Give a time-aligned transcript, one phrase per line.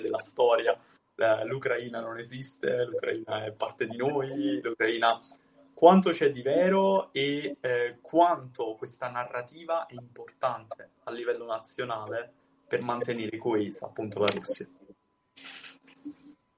[0.00, 0.78] Della storia.
[1.44, 5.20] L'Ucraina non esiste, l'Ucraina è parte di noi, l'Ucraina
[5.74, 12.32] quanto c'è di vero e eh, quanto questa narrativa è importante a livello nazionale
[12.68, 14.66] per mantenere coesa appunto la Russia.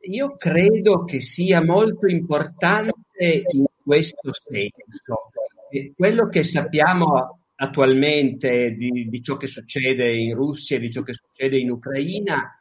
[0.00, 5.30] Io credo che sia molto importante in questo senso.
[5.96, 11.14] Quello che sappiamo attualmente di, di ciò che succede in Russia e di ciò che
[11.14, 12.60] succede in Ucraina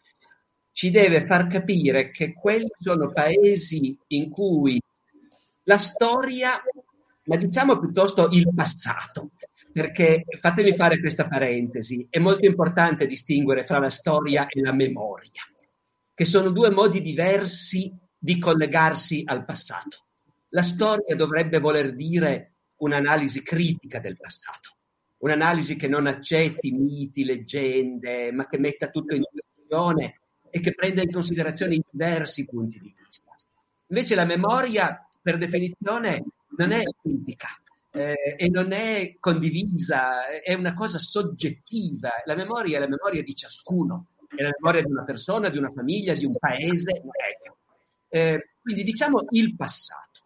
[0.73, 4.81] ci deve far capire che quelli sono paesi in cui
[5.63, 6.61] la storia,
[7.25, 9.29] ma diciamo piuttosto il passato,
[9.71, 15.43] perché fatemi fare questa parentesi, è molto importante distinguere fra la storia e la memoria,
[16.13, 20.05] che sono due modi diversi di collegarsi al passato.
[20.49, 24.75] La storia dovrebbe voler dire un'analisi critica del passato,
[25.19, 30.17] un'analisi che non accetti miti, leggende, ma che metta tutto in discussione
[30.55, 33.35] e che prenda in considerazione diversi punti di vista.
[33.87, 36.23] Invece la memoria, per definizione,
[36.57, 37.47] non è critica
[37.89, 42.11] eh, e non è condivisa, è una cosa soggettiva.
[42.25, 45.71] La memoria è la memoria di ciascuno, è la memoria di una persona, di una
[45.71, 47.01] famiglia, di un paese.
[48.09, 50.21] Eh, quindi diciamo il passato.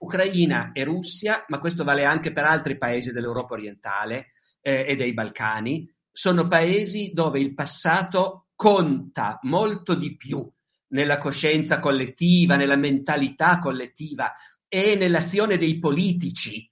[0.00, 4.26] Ucraina e Russia, ma questo vale anche per altri paesi dell'Europa orientale
[4.60, 10.44] eh, e dei Balcani, sono paesi dove il passato conta molto di più
[10.88, 14.32] nella coscienza collettiva, nella mentalità collettiva
[14.66, 16.68] e nell'azione dei politici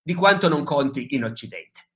[0.00, 1.90] di quanto non conti in Occidente.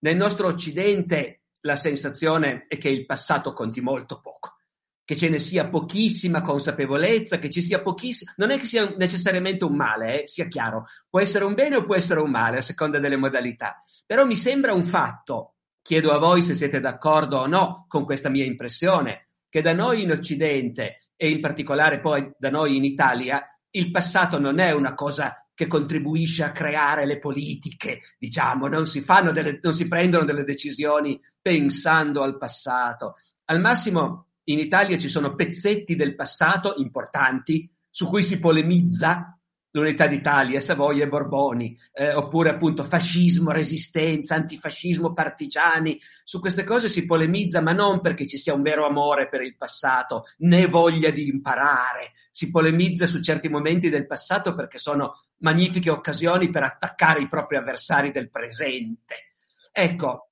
[0.00, 4.56] Nel nostro Occidente la sensazione è che il passato conti molto poco,
[5.02, 9.64] che ce ne sia pochissima consapevolezza, che ci sia pochissima, non è che sia necessariamente
[9.64, 12.62] un male, eh, sia chiaro, può essere un bene o può essere un male a
[12.62, 15.54] seconda delle modalità, però mi sembra un fatto
[15.88, 20.02] chiedo a voi se siete d'accordo o no con questa mia impressione, che da noi
[20.02, 24.92] in Occidente e in particolare poi da noi in Italia, il passato non è una
[24.92, 30.44] cosa che contribuisce a creare le politiche, diciamo, non si, delle, non si prendono delle
[30.44, 33.14] decisioni pensando al passato.
[33.46, 39.37] Al massimo in Italia ci sono pezzetti del passato importanti su cui si polemizza
[39.72, 45.98] l'unità d'Italia, Savoia e Borboni, eh, oppure appunto fascismo, resistenza, antifascismo, partigiani.
[46.24, 49.56] Su queste cose si polemizza, ma non perché ci sia un vero amore per il
[49.56, 52.12] passato, né voglia di imparare.
[52.30, 57.56] Si polemizza su certi momenti del passato perché sono magnifiche occasioni per attaccare i propri
[57.56, 59.34] avversari del presente.
[59.72, 60.30] Ecco,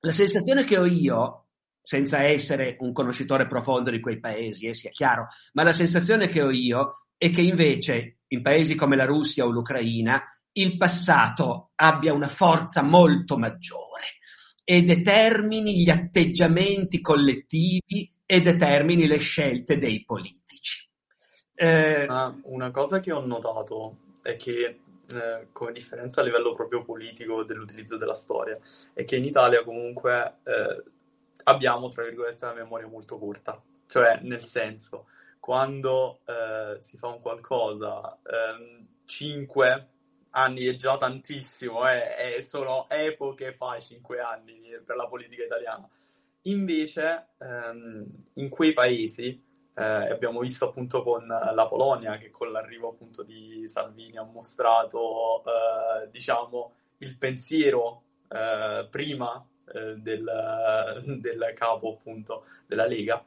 [0.00, 1.46] la sensazione che ho io,
[1.82, 6.42] senza essere un conoscitore profondo di quei paesi, eh, sia chiaro, ma la sensazione che
[6.42, 10.22] ho io è che invece in paesi come la Russia o l'Ucraina
[10.52, 13.84] il passato abbia una forza molto maggiore
[14.64, 20.88] e determini gli atteggiamenti collettivi e determini le scelte dei politici.
[21.54, 27.44] Eh, una cosa che ho notato è che, eh, come differenza a livello proprio politico
[27.44, 28.58] dell'utilizzo della storia,
[28.92, 30.82] è che in Italia comunque eh,
[31.44, 35.06] abbiamo, tra virgolette, una memoria molto corta, cioè nel senso
[35.46, 39.88] quando eh, si fa un qualcosa, ehm, 5
[40.30, 45.88] anni è già tantissimo, eh, e sono epoche fa 5 anni per la politica italiana.
[46.42, 49.40] Invece, ehm, in quei paesi,
[49.72, 55.44] eh, abbiamo visto appunto con la Polonia, che con l'arrivo appunto di Salvini ha mostrato,
[55.44, 63.24] eh, diciamo, il pensiero eh, prima eh, del, del, capo appunto della Lega.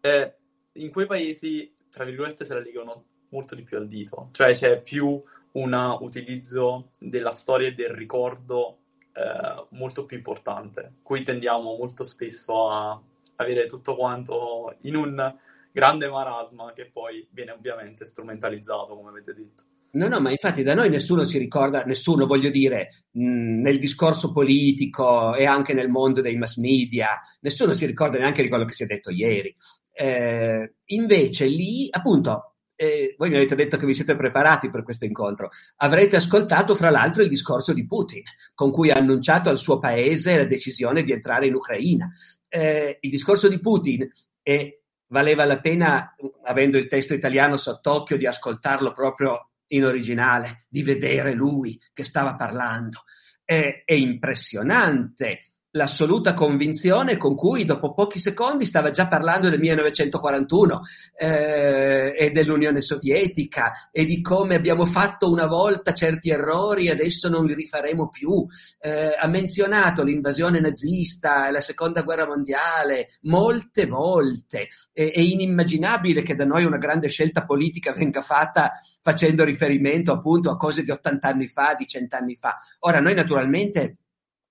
[0.00, 0.34] Eh,
[0.78, 4.80] in quei paesi, tra virgolette, se la legano molto di più al dito, cioè c'è
[4.80, 8.78] più un utilizzo della storia e del ricordo
[9.12, 10.94] eh, molto più importante.
[11.02, 13.00] Qui tendiamo molto spesso a
[13.36, 15.36] avere tutto quanto in un
[15.72, 19.62] grande marasma che poi viene ovviamente strumentalizzato, come avete detto.
[19.90, 25.34] No, no, ma infatti da noi nessuno si ricorda, nessuno voglio dire, nel discorso politico
[25.34, 28.82] e anche nel mondo dei mass media, nessuno si ricorda neanche di quello che si
[28.82, 29.54] è detto ieri.
[30.00, 35.04] Eh, invece lì, appunto, eh, voi mi avete detto che vi siete preparati per questo
[35.04, 38.22] incontro, avrete ascoltato fra l'altro il discorso di Putin,
[38.54, 42.08] con cui ha annunciato al suo paese la decisione di entrare in Ucraina.
[42.48, 44.08] Eh, il discorso di Putin
[44.40, 44.72] è
[45.08, 46.14] valeva la pena,
[46.44, 52.36] avendo il testo italiano sott'occhio, di ascoltarlo proprio in originale, di vedere lui che stava
[52.36, 53.02] parlando.
[53.44, 60.80] È impressionante l'assoluta convinzione con cui dopo pochi secondi stava già parlando del 1941
[61.16, 67.28] eh, e dell'Unione Sovietica e di come abbiamo fatto una volta certi errori e adesso
[67.28, 68.44] non li rifaremo più.
[68.80, 74.68] Eh, ha menzionato l'invasione nazista e la seconda guerra mondiale molte volte.
[74.92, 80.50] E, è inimmaginabile che da noi una grande scelta politica venga fatta facendo riferimento appunto
[80.50, 82.56] a cose di 80 anni fa, di 100 anni fa.
[82.80, 83.98] Ora noi naturalmente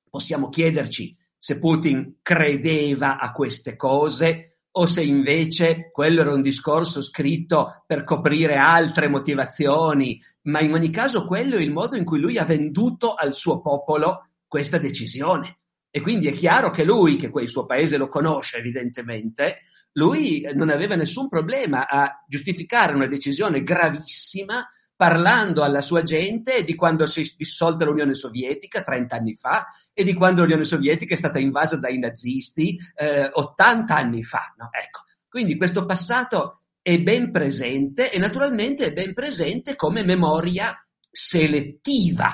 [0.09, 7.01] possiamo chiederci se Putin credeva a queste cose o se invece quello era un discorso
[7.01, 12.19] scritto per coprire altre motivazioni, ma in ogni caso quello è il modo in cui
[12.19, 15.59] lui ha venduto al suo popolo questa decisione.
[15.89, 19.62] E quindi è chiaro che lui, che quel suo paese lo conosce evidentemente,
[19.94, 24.68] lui non aveva nessun problema a giustificare una decisione gravissima
[24.98, 30.04] parlando alla sua gente di quando si è dissolta l'Unione Sovietica 30 anni fa e
[30.04, 34.54] di quando l'Unione Sovietica è stata invasa dai nazisti eh, 80 anni fa.
[34.58, 34.70] No?
[34.72, 35.04] Ecco.
[35.30, 40.76] Quindi questo passato è ben presente e naturalmente è ben presente come memoria
[41.12, 42.34] selettiva.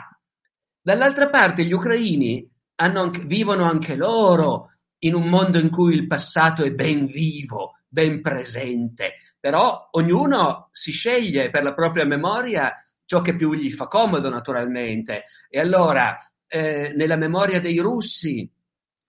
[0.81, 4.69] Dall'altra parte gli ucraini anche, vivono anche loro
[4.99, 10.93] in un mondo in cui il passato è ben vivo, ben presente però ognuno si
[10.93, 12.71] sceglie per la propria memoria
[13.03, 15.25] ciò che più gli fa comodo naturalmente.
[15.49, 16.17] E allora,
[16.47, 18.49] eh, nella memoria dei russi,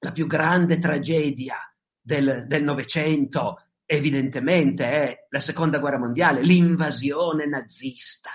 [0.01, 1.57] la più grande tragedia
[2.01, 8.31] del Novecento evidentemente è la seconda guerra mondiale, l'invasione nazista.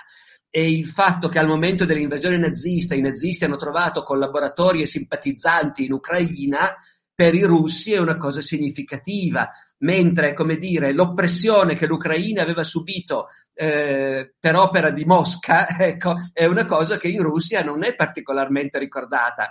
[0.48, 5.84] E il fatto che al momento dell'invasione nazista i nazisti hanno trovato collaboratori e simpatizzanti
[5.84, 6.74] in Ucraina
[7.14, 9.50] per i russi è una cosa significativa,
[9.80, 16.44] mentre, come dire, l'oppressione che l'Ucraina aveva subito eh, per opera di Mosca, ecco, è
[16.44, 19.50] una cosa che in Russia non è particolarmente ricordata.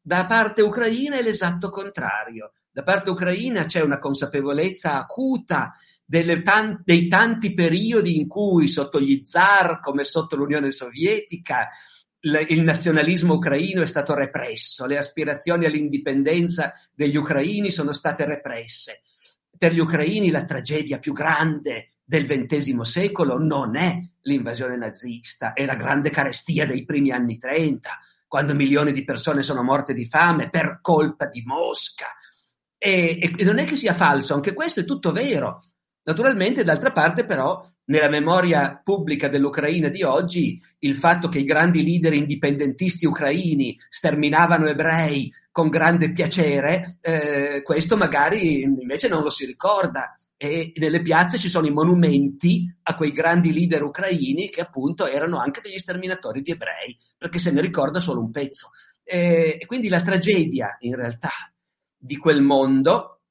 [0.00, 2.52] Da parte ucraina è l'esatto contrario.
[2.70, 5.72] Da parte ucraina c'è una consapevolezza acuta
[6.42, 11.68] tan- dei tanti periodi in cui sotto gli zar, come sotto l'Unione Sovietica,
[12.24, 19.02] il nazionalismo ucraino è stato represso, le aspirazioni all'indipendenza degli ucraini sono state represse.
[19.62, 25.64] Per gli ucraini la tragedia più grande del XX secolo non è l'invasione nazista, è
[25.64, 27.88] la grande carestia dei primi anni 30,
[28.26, 32.08] quando milioni di persone sono morte di fame per colpa di Mosca.
[32.76, 35.62] E, e non è che sia falso, anche questo è tutto vero.
[36.04, 41.82] Naturalmente, d'altra parte, però, nella memoria pubblica dell'Ucraina di oggi il fatto che i grandi
[41.84, 49.46] leader indipendentisti ucraini sterminavano ebrei con grande piacere, eh, questo magari invece non lo si
[49.46, 50.16] ricorda.
[50.36, 55.38] E nelle piazze ci sono i monumenti a quei grandi leader ucraini che appunto erano
[55.38, 58.70] anche degli sterminatori di ebrei, perché se ne ricorda solo un pezzo.
[59.04, 61.30] E quindi la tragedia in realtà
[61.96, 63.21] di quel mondo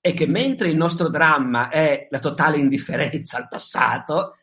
[0.00, 4.34] è che mentre il nostro dramma è la totale indifferenza al passato,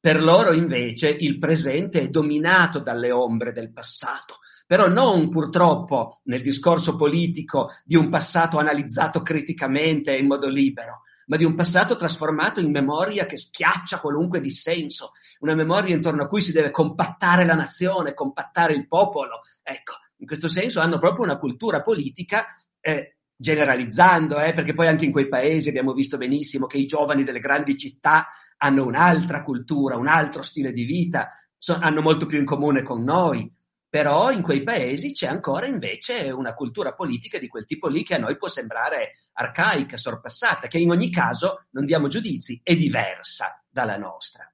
[0.00, 6.42] per loro invece il presente è dominato dalle ombre del passato, però non purtroppo nel
[6.42, 11.96] discorso politico di un passato analizzato criticamente e in modo libero, ma di un passato
[11.96, 17.44] trasformato in memoria che schiaccia qualunque dissenso, una memoria intorno a cui si deve compattare
[17.44, 19.40] la nazione, compattare il popolo.
[19.62, 22.46] Ecco, in questo senso hanno proprio una cultura politica
[22.80, 27.22] eh, generalizzando, eh, perché poi anche in quei paesi abbiamo visto benissimo che i giovani
[27.22, 28.26] delle grandi città
[28.58, 31.28] hanno un'altra cultura, un altro stile di vita,
[31.58, 33.52] so, hanno molto più in comune con noi,
[33.88, 38.14] però in quei paesi c'è ancora invece una cultura politica di quel tipo lì che
[38.14, 43.62] a noi può sembrare arcaica, sorpassata, che in ogni caso, non diamo giudizi, è diversa
[43.68, 44.50] dalla nostra.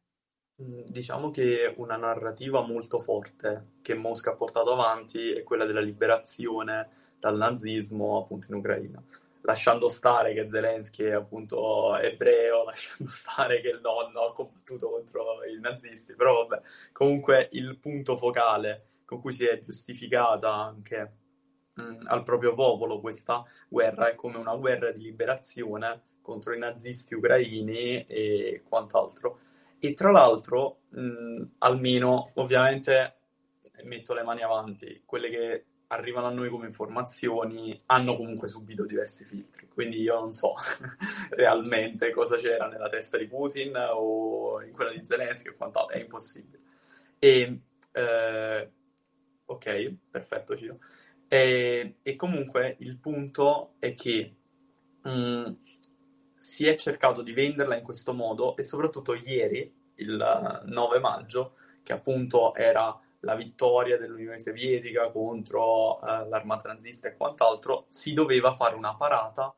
[0.63, 5.81] Mm, diciamo che una narrativa molto forte che Mosca ha portato avanti è quella della
[5.81, 9.01] liberazione dal nazismo appunto in Ucraina.
[9.43, 15.45] Lasciando stare che Zelensky è appunto ebreo, lasciando stare che il nonno ha combattuto contro
[15.45, 21.13] i nazisti, però vabbè, comunque il punto focale con cui si è giustificata anche
[21.75, 26.59] mh, mm, al proprio popolo questa guerra è come una guerra di liberazione contro i
[26.59, 29.39] nazisti ucraini e quant'altro.
[29.79, 33.17] E tra l'altro, mh, mm, almeno ovviamente
[33.85, 39.25] metto le mani avanti, quelle che arrivano a noi come informazioni hanno comunque subito diversi
[39.25, 39.69] filtri.
[39.69, 40.55] Quindi io non so
[41.31, 46.01] realmente cosa c'era nella testa di Putin o in quella di Zelensky o quant'altro, è
[46.01, 46.61] impossibile.
[47.19, 47.61] E,
[47.93, 48.71] eh,
[49.45, 50.79] ok, perfetto Ciro.
[51.29, 54.35] E, e, comunque il punto è che
[55.03, 55.53] mh, mm,
[56.37, 61.93] si è cercato di venderla in questo modo e soprattutto ieri, il 9 maggio, che
[61.93, 68.75] appunto era la vittoria dell'Unione Sovietica contro uh, l'armata nazista e quant'altro, si doveva fare
[68.75, 69.55] una parata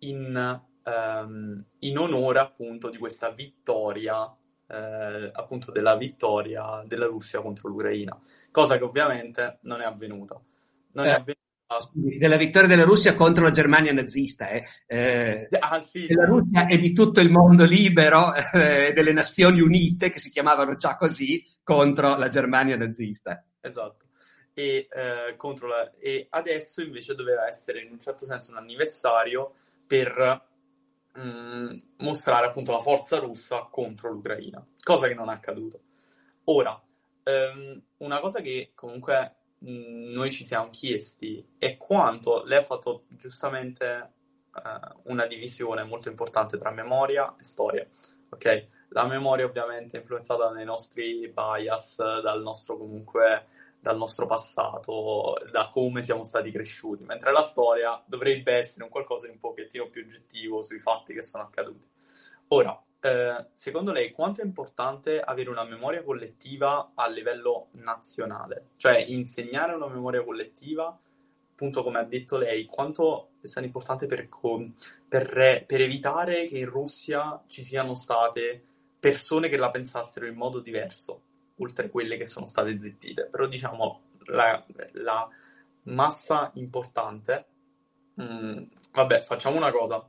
[0.00, 4.34] in, um, in onore appunto di questa vittoria,
[4.66, 8.18] eh, appunto della vittoria della Russia contro l'Ucraina,
[8.50, 10.40] cosa che ovviamente non è avvenuta.
[10.92, 11.08] Non eh.
[11.08, 11.43] è avvenuta
[11.92, 14.48] della vittoria della Russia contro la Germania nazista.
[14.48, 14.64] Eh.
[14.86, 20.10] Eh, ah, sì, la Russia è di tutto il mondo libero, eh, delle Nazioni Unite,
[20.10, 23.44] che si chiamavano già così, contro la Germania nazista.
[23.60, 24.04] Esatto.
[24.52, 25.92] E, eh, la...
[25.98, 29.54] e adesso invece doveva essere in un certo senso un anniversario
[29.86, 30.46] per
[31.14, 35.80] mh, mm, mostrare appunto la forza russa contro l'Ucraina, cosa che non è accaduto.
[36.44, 36.80] Ora,
[37.24, 44.12] ehm, una cosa che comunque noi ci siamo chiesti è quanto lei ha fatto giustamente
[44.52, 47.86] uh, una divisione molto importante tra memoria e storia.
[48.30, 53.46] Ok, la memoria ovviamente è influenzata dai nostri bias, dal nostro comunque
[53.84, 59.26] dal nostro passato, da come siamo stati cresciuti, mentre la storia dovrebbe essere un qualcosa
[59.26, 61.86] di un pochettino più oggettivo sui fatti che sono accaduti.
[62.48, 68.68] Ora, eh, secondo lei quanto è importante avere una memoria collettiva a livello nazionale?
[68.76, 70.98] Cioè insegnare una memoria collettiva,
[71.52, 74.26] appunto come ha detto lei, quanto è stato importante per,
[75.06, 78.64] per, per evitare che in Russia ci siano state
[78.98, 81.20] persone che la pensassero in modo diverso,
[81.56, 83.26] oltre a quelle che sono state zittite.
[83.26, 85.28] Però diciamo la, la
[85.82, 87.44] massa importante...
[88.22, 90.08] Mm, vabbè, facciamo una cosa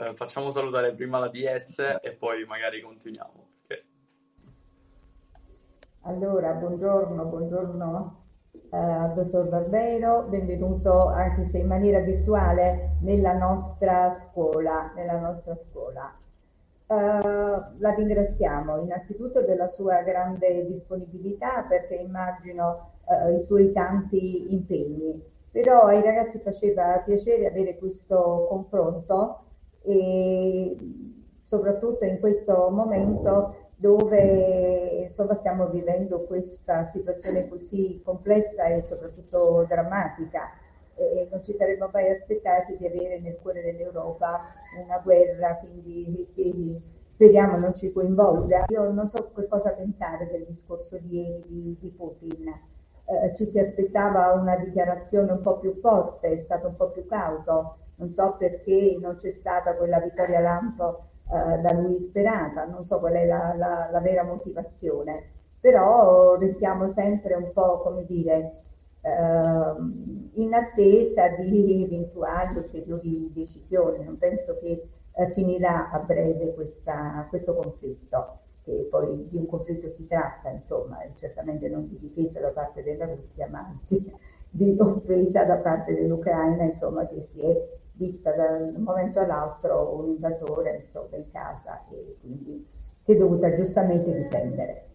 [0.00, 3.48] eh, facciamo salutare prima la DS e poi magari continuiamo.
[3.64, 3.84] Okay.
[6.02, 8.24] Allora, buongiorno, buongiorno
[8.70, 14.92] eh, dottor Barbero, benvenuto anche se in maniera virtuale nella nostra scuola.
[14.94, 16.14] Nella nostra scuola.
[16.90, 25.22] Uh, la ringraziamo innanzitutto della sua grande disponibilità perché immagino uh, i suoi tanti impegni,
[25.52, 29.49] però ai ragazzi faceva piacere avere questo confronto
[29.82, 30.76] e
[31.42, 40.50] soprattutto in questo momento dove insomma, stiamo vivendo questa situazione così complessa e soprattutto drammatica.
[40.94, 44.52] E non ci saremmo mai aspettati di avere nel cuore dell'Europa
[44.84, 48.66] una guerra, quindi, quindi speriamo non ci coinvolga.
[48.68, 52.48] Io non so che cosa pensare del discorso di ieri di, di Putin.
[53.06, 57.06] Eh, ci si aspettava una dichiarazione un po' più forte, è stato un po' più
[57.06, 62.84] cauto non so perché non c'è stata quella vittoria lampo eh, da lui sperata, non
[62.84, 65.22] so qual è la, la, la, vera motivazione,
[65.60, 68.56] però restiamo sempre un po', come dire,
[69.02, 74.02] eh, in attesa di eventuali ulteriori decisioni.
[74.02, 79.90] Non penso che eh, finirà a breve questa, questo conflitto, che poi di un conflitto
[79.90, 84.10] si tratta, insomma, certamente non di difesa da parte della Russia, ma anzi
[84.48, 90.08] di offesa da parte dell'Ucraina, insomma, che si è vista da un momento all'altro un
[90.08, 92.66] invasore insomma, in casa e quindi
[92.98, 94.86] si è dovuta giustamente difendere.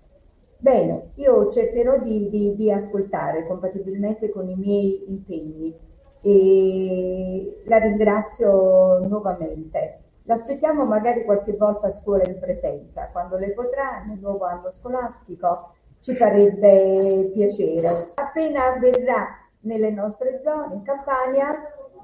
[0.58, 5.78] Bene, io cercherò di, di, di ascoltare compatibilmente con i miei impegni
[6.22, 10.00] e la ringrazio nuovamente.
[10.24, 15.74] L'aspettiamo magari qualche volta a scuola in presenza, quando lei potrà, nel nuovo anno scolastico,
[16.00, 18.12] ci farebbe piacere.
[18.16, 19.28] Appena avverrà
[19.62, 21.54] nelle nostre zone in Campania,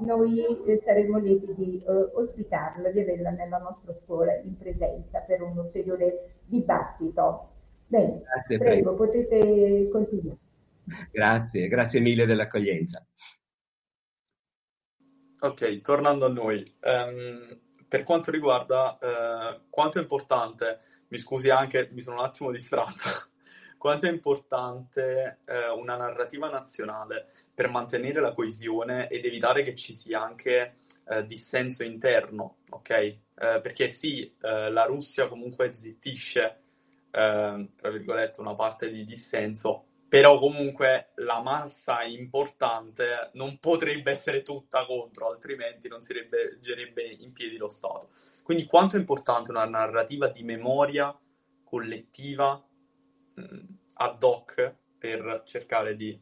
[0.01, 5.41] noi eh, saremo lieti di eh, ospitarla, di averla nella nostra scuola in presenza per
[5.41, 7.49] un ulteriore dibattito.
[7.87, 10.37] Bene, grazie, prego, prego, potete continuare.
[11.11, 13.05] Grazie, grazie mille dell'accoglienza.
[15.43, 21.89] Ok, tornando a noi, um, per quanto riguarda uh, quanto è importante, mi scusi anche,
[21.91, 23.30] mi sono un attimo distratto,
[23.81, 29.95] quanto è importante uh, una narrativa nazionale per mantenere la coesione ed evitare che ci
[29.95, 30.75] sia anche
[31.07, 32.89] eh, dissenso interno, ok?
[32.91, 36.61] Eh, perché sì, eh, la Russia comunque zittisce,
[37.09, 44.43] eh, tra virgolette, una parte di dissenso, però comunque la massa importante non potrebbe essere
[44.43, 48.09] tutta contro, altrimenti non si reggerebbe in piedi lo Stato.
[48.43, 51.17] Quindi quanto è importante una narrativa di memoria
[51.63, 52.63] collettiva
[53.93, 56.19] ad hoc per cercare di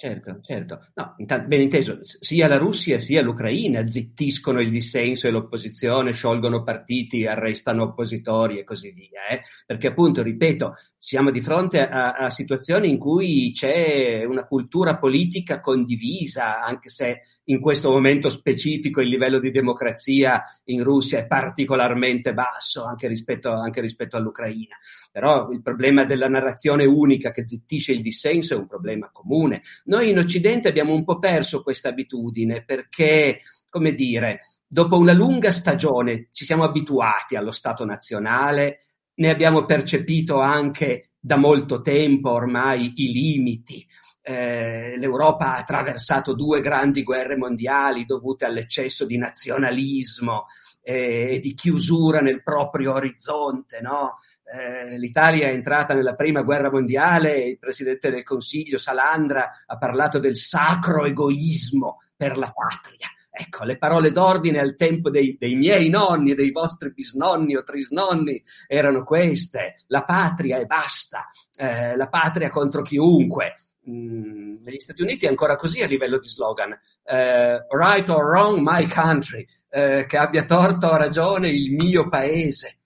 [0.00, 0.86] Certo, certo.
[0.94, 6.62] No, intanto, ben inteso, sia la Russia sia l'Ucraina zittiscono il dissenso e l'opposizione, sciolgono
[6.62, 9.26] partiti, arrestano oppositori e così via.
[9.28, 9.42] Eh?
[9.66, 15.60] Perché appunto, ripeto, siamo di fronte a, a, situazioni in cui c'è una cultura politica
[15.60, 22.32] condivisa, anche se in questo momento specifico il livello di democrazia in Russia è particolarmente
[22.32, 24.78] basso anche rispetto, anche rispetto all'Ucraina.
[25.12, 29.60] Però il problema della narrazione unica che zittisce il dissenso è un problema comune.
[29.90, 35.50] Noi in Occidente abbiamo un po' perso questa abitudine perché, come dire, dopo una lunga
[35.50, 38.82] stagione ci siamo abituati allo Stato nazionale,
[39.14, 43.84] ne abbiamo percepito anche da molto tempo ormai i limiti.
[44.22, 50.44] Eh, L'Europa ha attraversato due grandi guerre mondiali dovute all'eccesso di nazionalismo
[50.82, 54.18] eh, e di chiusura nel proprio orizzonte, no?
[54.52, 60.18] Eh, l'Italia è entrata nella prima guerra mondiale, il presidente del Consiglio Salandra ha parlato
[60.18, 63.06] del sacro egoismo per la patria.
[63.32, 67.62] Ecco, le parole d'ordine al tempo dei, dei miei nonni e dei vostri bisnonni o
[67.62, 73.54] trisnonni erano queste, la patria e basta, eh, la patria contro chiunque.
[73.88, 78.58] Mm, negli Stati Uniti è ancora così a livello di slogan, eh, right or wrong,
[78.60, 82.79] my country, eh, che abbia torto o ragione il mio paese.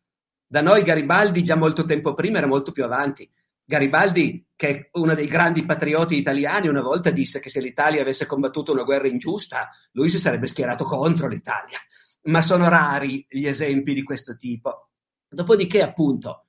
[0.55, 3.29] Da noi Garibaldi già molto tempo prima era molto più avanti.
[3.65, 8.25] Garibaldi, che è uno dei grandi patrioti italiani, una volta disse che se l'Italia avesse
[8.25, 11.79] combattuto una guerra ingiusta, lui si sarebbe schierato contro l'Italia.
[12.27, 14.91] Ma sono rari gli esempi di questo tipo.
[15.29, 16.45] Dopodiché, appunto,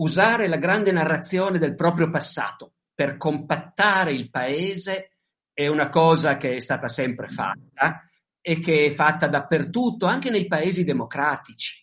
[0.00, 5.12] usare la grande narrazione del proprio passato per compattare il paese
[5.52, 8.02] è una cosa che è stata sempre fatta
[8.40, 11.81] e che è fatta dappertutto, anche nei paesi democratici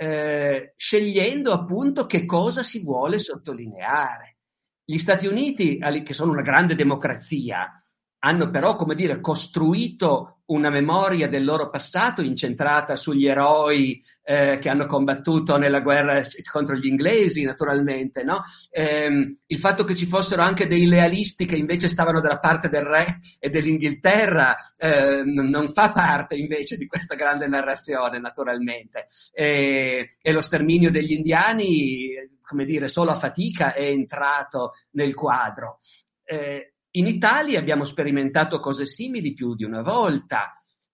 [0.00, 4.36] eh, scegliendo appunto che cosa si vuole sottolineare.
[4.84, 7.82] Gli Stati Uniti, che sono una grande democrazia,
[8.20, 14.68] hanno però, come dire, costruito una memoria del loro passato incentrata sugli eroi eh, che
[14.68, 18.42] hanno combattuto nella guerra contro gli inglesi, naturalmente, no?
[18.70, 22.84] eh, il fatto che ci fossero anche dei lealisti che invece stavano dalla parte del
[22.84, 29.08] re e dell'Inghilterra eh, non fa parte invece di questa grande narrazione, naturalmente.
[29.32, 32.10] e lo sterminio degli indiani,
[32.42, 35.78] come dire, solo a fatica è entrato nel quadro.
[36.24, 40.52] Eh, in Italia abbiamo sperimentato cose simili più di una volta,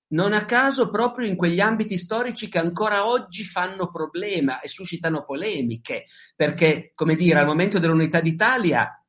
[0.08, 5.24] non a caso proprio in quegli ambiti storici che ancora oggi fanno problema e suscitano
[5.24, 6.04] polemiche,
[6.36, 9.02] perché, come dire, al momento dell'unità d'Italia,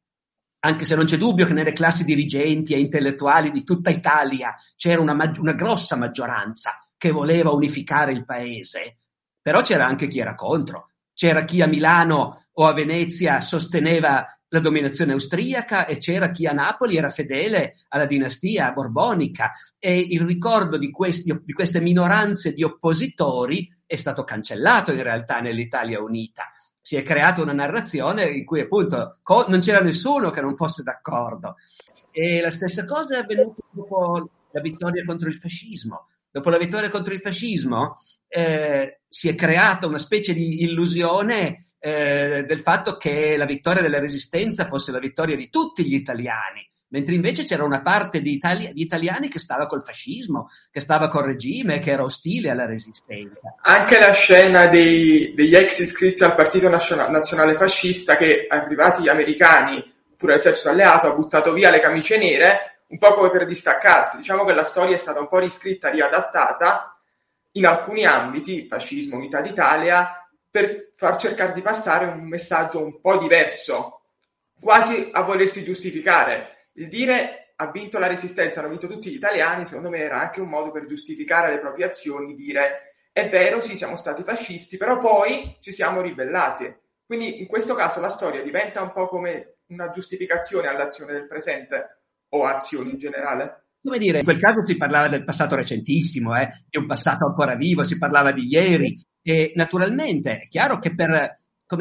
[0.60, 5.02] anche se non c'è dubbio che nelle classi dirigenti e intellettuali di tutta Italia c'era
[5.02, 9.00] una, maggi- una grossa maggioranza che voleva unificare il paese,
[9.42, 10.90] però c'era anche chi era contro.
[11.14, 16.54] C'era chi a Milano o a Venezia sosteneva la dominazione austriaca e c'era chi a
[16.54, 22.64] Napoli era fedele alla dinastia borbonica e il ricordo di, questi, di queste minoranze di
[22.64, 26.52] oppositori è stato cancellato in realtà nell'Italia unita
[26.86, 30.84] si è creata una narrazione in cui appunto co- non c'era nessuno che non fosse
[30.84, 31.56] d'accordo.
[32.12, 36.10] E la stessa cosa è avvenuta dopo la vittoria contro il fascismo.
[36.36, 37.96] Dopo la vittoria contro il fascismo
[38.28, 44.00] eh, si è creata una specie di illusione eh, del fatto che la vittoria della
[44.00, 48.74] resistenza fosse la vittoria di tutti gli italiani, mentre invece c'era una parte di, itali-
[48.74, 53.56] di italiani che stava col fascismo, che stava col regime, che era ostile alla resistenza.
[53.62, 59.08] Anche la scena dei, degli ex iscritti al Partito Nazionale, Nazionale Fascista che arrivati gli
[59.08, 59.82] americani,
[60.18, 64.18] pure l'esercito alleato, ha buttato via le camicie nere, un po' come per distaccarsi.
[64.18, 67.00] Diciamo che la storia è stata un po' riscritta, riadattata
[67.54, 73.18] in alcuni ambiti, fascismo, unità d'Italia, per far cercare di passare un messaggio un po'
[73.18, 74.02] diverso,
[74.60, 76.70] quasi a volersi giustificare.
[76.74, 80.42] Il dire ha vinto la resistenza, hanno vinto tutti gli italiani, secondo me era anche
[80.42, 84.98] un modo per giustificare le proprie azioni, dire è vero, sì, siamo stati fascisti, però
[84.98, 86.74] poi ci siamo ribellati.
[87.06, 91.95] Quindi in questo caso la storia diventa un po' come una giustificazione all'azione del presente
[92.30, 93.68] o azioni in generale?
[93.82, 97.56] Come dire, in quel caso si parlava del passato recentissimo, eh, di un passato ancora
[97.56, 101.36] vivo, si parlava di ieri, e naturalmente è chiaro che per,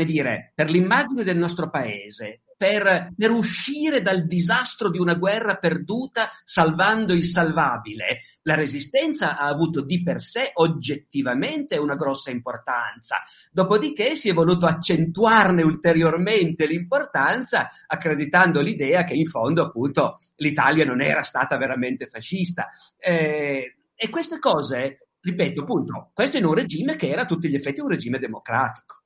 [0.04, 6.30] dire, per l'immagine del nostro paese, per, per, uscire dal disastro di una guerra perduta
[6.44, 13.22] salvando il salvabile, la resistenza ha avuto di per sé oggettivamente una grossa importanza.
[13.50, 21.00] Dopodiché si è voluto accentuarne ulteriormente l'importanza accreditando l'idea che in fondo appunto l'Italia non
[21.00, 22.68] era stata veramente fascista.
[22.98, 27.54] Eh, e queste cose ripeto, appunto, questo in un regime che era a tutti gli
[27.54, 29.03] effetti un regime democratico.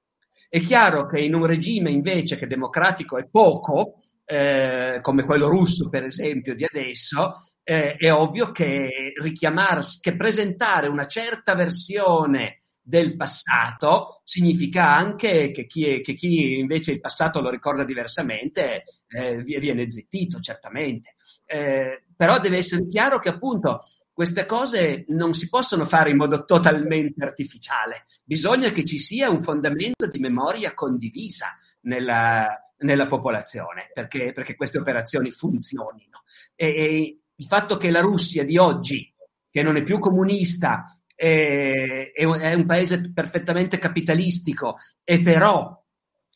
[0.49, 5.89] È chiaro che in un regime invece che democratico è poco, eh, come quello russo
[5.89, 13.17] per esempio di adesso, eh, è ovvio che richiamarsi, che presentare una certa versione del
[13.17, 19.43] passato significa anche che chi, è, che chi invece il passato lo ricorda diversamente eh,
[19.43, 21.17] viene zittito, certamente.
[21.45, 23.81] Eh, però deve essere chiaro che appunto
[24.19, 29.41] queste cose non si possono fare in modo totalmente artificiale, bisogna che ci sia un
[29.41, 36.25] fondamento di memoria condivisa nella, nella popolazione perché, perché, queste operazioni funzionino.
[36.57, 39.15] E, e, il fatto che la Russia di oggi,
[39.49, 45.81] che non è più comunista, è, è un paese perfettamente capitalistico e però,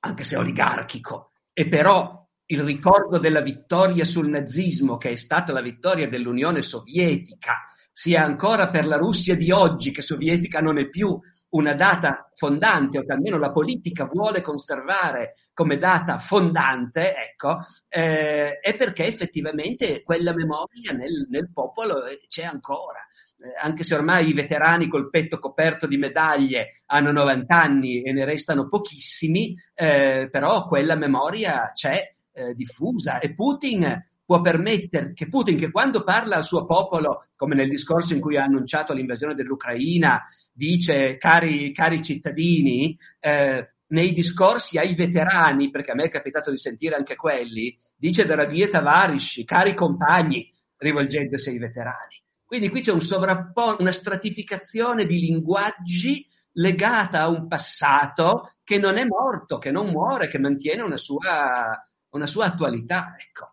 [0.03, 5.63] anche se oligarchico, e però il ricordo della vittoria sul nazismo, che è stata la
[5.63, 11.19] vittoria dell'Unione Sovietica, sia ancora per la Russia di oggi, che sovietica non è più,
[11.51, 18.59] una data fondante, o che almeno la politica vuole conservare come data fondante, ecco, eh,
[18.59, 23.01] è perché effettivamente quella memoria nel, nel popolo eh, c'è ancora.
[23.39, 28.13] Eh, anche se ormai i veterani col petto coperto di medaglie hanno 90 anni e
[28.13, 34.01] ne restano pochissimi, eh, però quella memoria c'è eh, diffusa e Putin
[34.33, 38.39] può permettere che Putin, che quando parla al suo popolo, come nel discorso in cui
[38.39, 45.95] ha annunciato l'invasione dell'Ucraina, dice cari, cari cittadini, eh, nei discorsi ai veterani, perché a
[45.95, 52.23] me è capitato di sentire anche quelli, dice Draghi Tavarish, cari compagni, rivolgendosi ai veterani.
[52.43, 58.97] Quindi qui c'è un sovrappo- una stratificazione di linguaggi legata a un passato che non
[58.97, 61.79] è morto, che non muore, che mantiene una sua,
[62.11, 63.15] una sua attualità.
[63.19, 63.52] Ecco.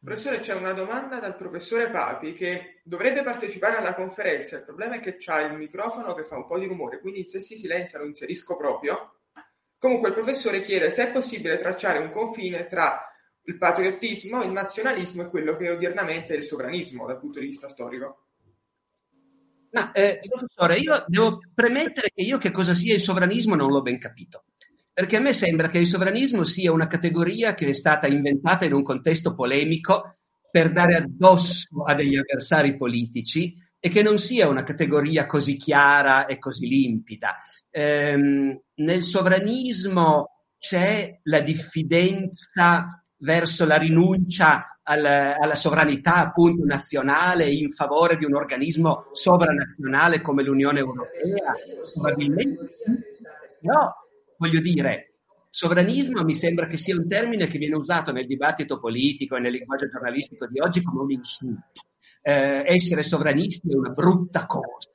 [0.00, 4.56] Professore, c'è una domanda dal professore Papi che dovrebbe partecipare alla conferenza.
[4.56, 7.40] Il problema è che c'ha il microfono che fa un po' di rumore, quindi se
[7.40, 9.22] si silenzia lo inserisco proprio.
[9.76, 15.22] Comunque il professore chiede se è possibile tracciare un confine tra il patriottismo, il nazionalismo
[15.22, 18.26] e quello che odiernamente è il sovranismo dal punto di vista storico.
[19.70, 23.82] Ma, eh, professore, io devo premettere che io che cosa sia il sovranismo non l'ho
[23.82, 24.44] ben capito
[24.98, 28.72] perché a me sembra che il sovranismo sia una categoria che è stata inventata in
[28.72, 30.16] un contesto polemico
[30.50, 36.26] per dare addosso a degli avversari politici e che non sia una categoria così chiara
[36.26, 37.36] e così limpida.
[37.70, 47.70] Ehm, nel sovranismo c'è la diffidenza verso la rinuncia alla, alla, sovranità appunto nazionale in
[47.70, 51.54] favore di un organismo sovranazionale come l'Unione Europea?
[51.94, 52.78] Probabilmente
[53.60, 53.92] però
[54.38, 55.14] voglio dire,
[55.50, 59.52] sovranismo mi sembra che sia un termine che viene usato nel dibattito politico e nel
[59.52, 61.82] linguaggio giornalistico di oggi come un insulto.
[62.22, 64.90] Eh, essere sovranisti è una brutta cosa.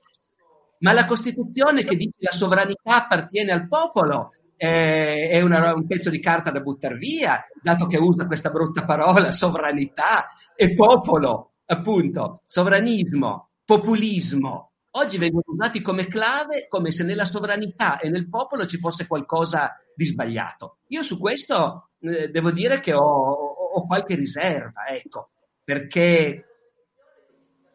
[0.79, 5.85] Ma la Costituzione che dice che la sovranità appartiene al popolo eh, è una, un
[5.87, 11.53] pezzo di carta da buttare via, dato che usa questa brutta parola, sovranità e popolo,
[11.65, 18.65] appunto, sovranismo, populismo, oggi vengono usati come clave, come se nella sovranità e nel popolo
[18.65, 20.77] ci fosse qualcosa di sbagliato.
[20.87, 25.29] Io su questo eh, devo dire che ho, ho, qualche riserva, ecco,
[25.63, 26.45] perché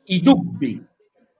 [0.04, 0.84] i dubbi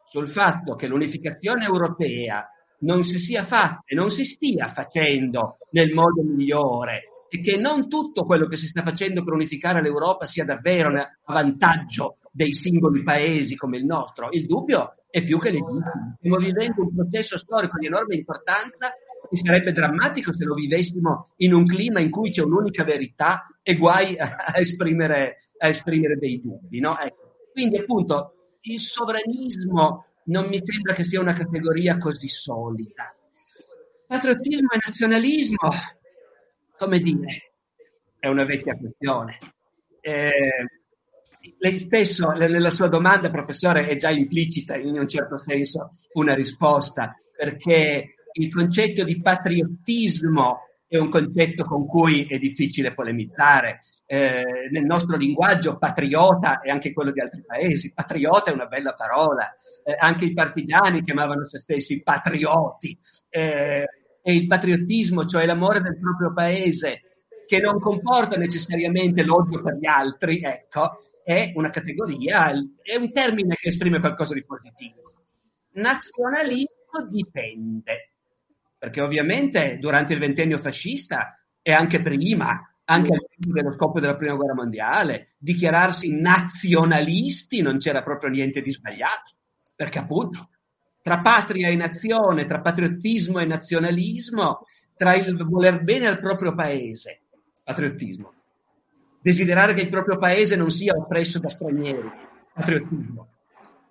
[0.09, 2.49] sul fatto che l'unificazione europea
[2.81, 7.88] non si sia fatta e non si stia facendo nel modo migliore e che non
[7.88, 13.03] tutto quello che si sta facendo per unificare l'Europa sia davvero a vantaggio dei singoli
[13.03, 14.29] paesi come il nostro.
[14.31, 16.16] Il dubbio è più che legittimo.
[16.18, 18.92] Stiamo vivendo un processo storico di enorme importanza
[19.31, 23.77] e sarebbe drammatico se lo vivessimo in un clima in cui c'è un'unica verità e
[23.77, 26.81] guai a esprimere, a esprimere dei dubbi.
[26.81, 26.99] No?
[26.99, 27.37] Ecco.
[27.53, 33.14] Quindi appunto il sovranismo non mi sembra che sia una categoria così solida.
[34.07, 35.71] Patriottismo e nazionalismo,
[36.79, 37.53] come dire,
[38.18, 39.38] è una vecchia questione.
[40.01, 40.78] Eh,
[41.58, 47.14] lei stesso nella sua domanda, professore, è già implicita in un certo senso una risposta,
[47.37, 53.80] perché il concetto di patriottismo è un concetto con cui è difficile polemizzare.
[54.06, 58.94] Eh, nel nostro linguaggio patriota è anche quello di altri paesi, patriota è una bella
[58.94, 62.98] parola, eh, anche i partigiani chiamavano se stessi patrioti.
[63.28, 63.87] Eh,
[64.22, 67.02] e il patriottismo, cioè l'amore del proprio paese,
[67.46, 73.55] che non comporta necessariamente l'odio per gli altri, ecco, è una categoria, è un termine
[73.55, 75.27] che esprime qualcosa di positivo.
[75.73, 78.12] Nazionalismo dipende,
[78.79, 84.17] perché ovviamente durante il ventennio fascista e anche prima, anche al tempo dello scoppio della
[84.17, 89.35] prima guerra mondiale, dichiararsi nazionalisti non c'era proprio niente di sbagliato,
[89.77, 90.49] perché appunto
[91.03, 94.64] tra patria e nazione, tra patriottismo e nazionalismo,
[94.97, 97.21] tra il voler bene al proprio paese,
[97.62, 98.33] patriottismo,
[99.20, 102.11] desiderare che il proprio paese non sia oppresso da stranieri,
[102.54, 103.28] patriottismo.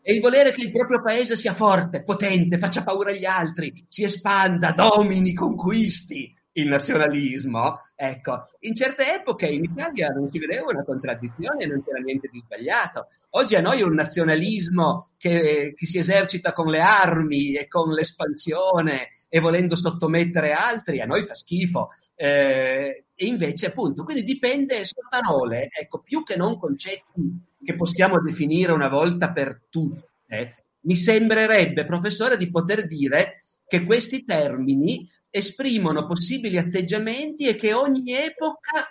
[0.01, 4.03] E il volere che il proprio paese sia forte, potente, faccia paura agli altri, si
[4.03, 10.83] espanda, domini, conquisti, il nazionalismo, ecco, in certe epoche in Italia non si vedeva una
[10.83, 13.07] contraddizione non c'era niente di sbagliato.
[13.31, 19.09] Oggi a noi un nazionalismo che, che si esercita con le armi e con l'espansione
[19.29, 21.89] e volendo sottomettere altri, a noi fa schifo.
[22.15, 28.19] Eh, e invece, appunto, quindi dipende, sono parole, ecco, più che non concetti che possiamo
[28.21, 35.07] definire una volta per tutte, mi sembrerebbe, professore, di poter dire che questi termini
[35.37, 38.87] esprimono possibili atteggiamenti e che ogni epoca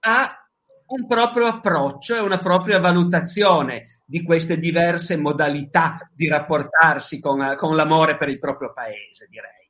[0.00, 0.48] ha
[0.86, 7.74] un proprio approccio e una propria valutazione di queste diverse modalità di rapportarsi con, con
[7.74, 9.62] l'amore per il proprio paese, direi.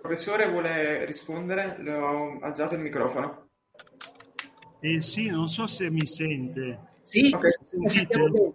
[0.00, 1.76] Professore vuole rispondere?
[1.78, 3.50] Le ho alzato il microfono.
[4.80, 6.90] Eh sì, non so se mi sente.
[7.04, 8.52] Sì, okay.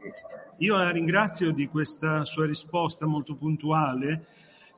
[0.57, 4.25] Io la ringrazio di questa sua risposta molto puntuale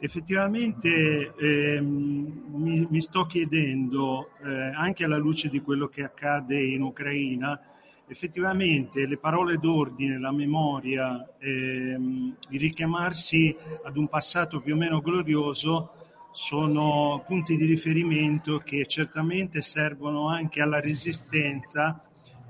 [0.02, 6.82] Effettivamente eh, mi, mi, sto chiedendo, eh, anche alla luce di quello che accade in
[6.84, 7.60] Ucraina,
[8.08, 15.02] effettivamente le parole d'ordine, la memoria, ehm, il richiamarsi ad un passato più o meno
[15.02, 15.92] glorioso
[16.32, 22.02] sono punti di riferimento che certamente servono anche alla resistenza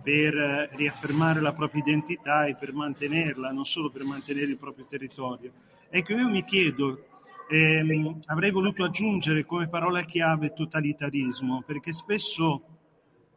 [0.03, 5.51] per riaffermare la propria identità e per mantenerla, non solo per mantenere il proprio territorio.
[5.89, 7.05] Ecco, io mi chiedo
[7.49, 12.61] ehm, avrei voluto aggiungere come parola chiave totalitarismo, perché spesso,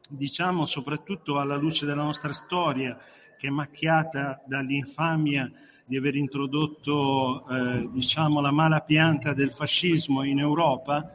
[0.09, 2.99] diciamo, soprattutto alla luce della nostra storia,
[3.39, 5.51] che è macchiata dall'infamia
[5.85, 11.15] di aver introdotto, eh, diciamo, la mala pianta del fascismo in Europa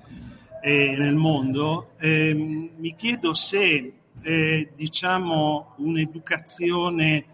[0.61, 7.25] e nel mondo, eh, mi chiedo se, eh, diciamo, un'educazione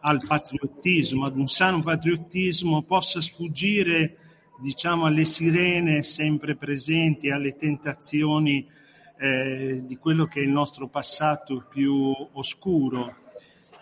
[0.00, 4.18] al patriottismo, ad un sano patriottismo, possa sfuggire
[4.58, 8.66] diciamo, alle sirene sempre presenti, alle tentazioni
[9.18, 13.16] eh, di quello che è il nostro passato più oscuro.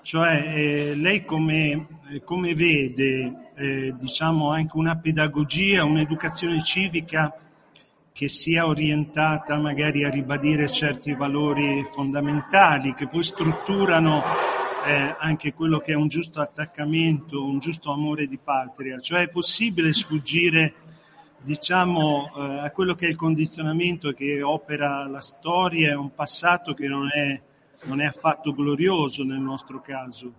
[0.03, 7.35] Cioè, eh, lei come, eh, come vede, eh, diciamo, anche una pedagogia, un'educazione civica
[8.13, 14.23] che sia orientata magari a ribadire certi valori fondamentali, che poi strutturano
[14.87, 19.29] eh, anche quello che è un giusto attaccamento, un giusto amore di patria, cioè è
[19.29, 20.75] possibile sfuggire
[21.45, 26.75] diciamo, eh, a quello che è il condizionamento che opera la storia e un passato
[26.75, 27.41] che non è,
[27.85, 30.33] non è affatto glorioso nel nostro caso.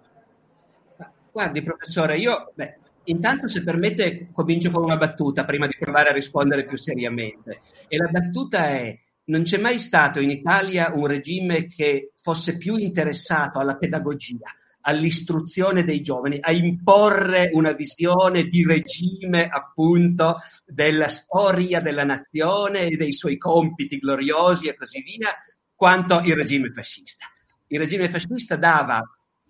[1.31, 6.13] Guardi professore, io beh, intanto se permette comincio con una battuta prima di provare a
[6.13, 11.65] rispondere più seriamente e la battuta è non c'è mai stato in Italia un regime
[11.65, 19.47] che fosse più interessato alla pedagogia, all'istruzione dei giovani, a imporre una visione di regime
[19.47, 25.29] appunto della storia della nazione e dei suoi compiti gloriosi e così via,
[25.73, 27.25] quanto il regime fascista.
[27.67, 29.01] Il regime fascista dava,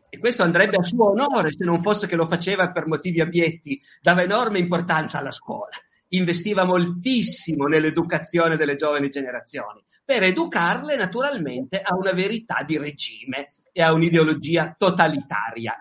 [0.10, 3.82] e questo andrebbe a suo onore se non fosse che lo faceva per motivi abietti,
[4.02, 5.76] dava enorme importanza alla scuola
[6.10, 13.82] investiva moltissimo nell'educazione delle giovani generazioni, per educarle naturalmente a una verità di regime e
[13.82, 15.76] a un'ideologia totalitaria.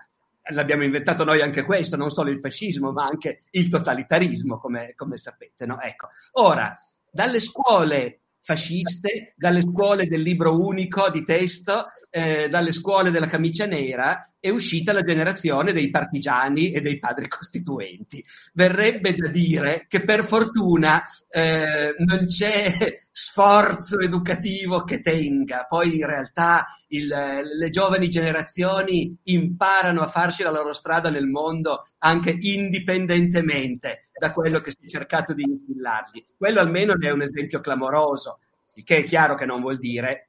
[0.49, 5.17] L'abbiamo inventato noi anche questo, non solo il fascismo, ma anche il totalitarismo, come, come
[5.17, 5.65] sapete.
[5.65, 5.79] No?
[5.81, 6.09] Ecco.
[6.33, 6.79] Ora,
[7.11, 13.65] dalle scuole fasciste, dalle scuole del libro unico di testo, eh, dalle scuole della camicia
[13.65, 18.23] nera, è uscita la generazione dei partigiani e dei padri costituenti.
[18.53, 26.05] Verrebbe da dire che per fortuna eh, non c'è sforzo educativo che tenga, poi in
[26.05, 34.09] realtà il, le giovani generazioni imparano a farci la loro strada nel mondo anche indipendentemente
[34.15, 36.23] da quello che si è cercato di instillargli.
[36.37, 38.39] Quello almeno è un esempio clamoroso,
[38.75, 40.27] il che è chiaro che non vuol dire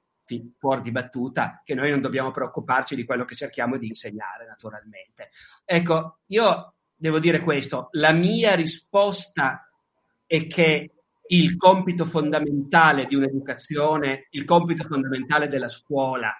[0.58, 5.30] fuori di battuta, che noi non dobbiamo preoccuparci di quello che cerchiamo di insegnare, naturalmente.
[5.64, 9.70] Ecco, io devo dire questo, la mia risposta
[10.26, 10.90] è che
[11.28, 16.32] il compito fondamentale di un'educazione, il compito fondamentale della scuola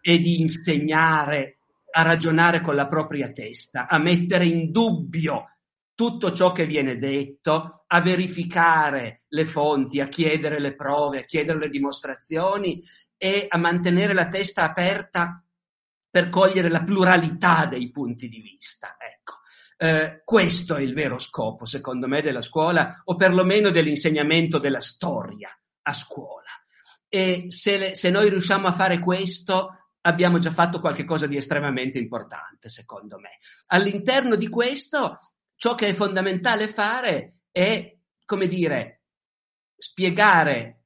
[0.00, 1.58] è di insegnare
[1.92, 5.56] a ragionare con la propria testa, a mettere in dubbio
[6.00, 11.58] tutto ciò che viene detto, a verificare le fonti, a chiedere le prove, a chiedere
[11.58, 12.82] le dimostrazioni
[13.18, 15.44] e a mantenere la testa aperta
[16.08, 18.96] per cogliere la pluralità dei punti di vista.
[18.98, 19.40] Ecco.
[19.76, 25.50] Eh, questo è il vero scopo, secondo me, della scuola, o perlomeno dell'insegnamento della storia
[25.82, 26.48] a scuola.
[27.10, 31.98] e se, le, se noi riusciamo a fare questo abbiamo già fatto qualcosa di estremamente
[31.98, 33.36] importante, secondo me.
[33.66, 35.18] All'interno di questo,
[35.60, 37.94] ciò che è fondamentale fare è,
[38.24, 39.02] come dire,
[39.76, 40.84] spiegare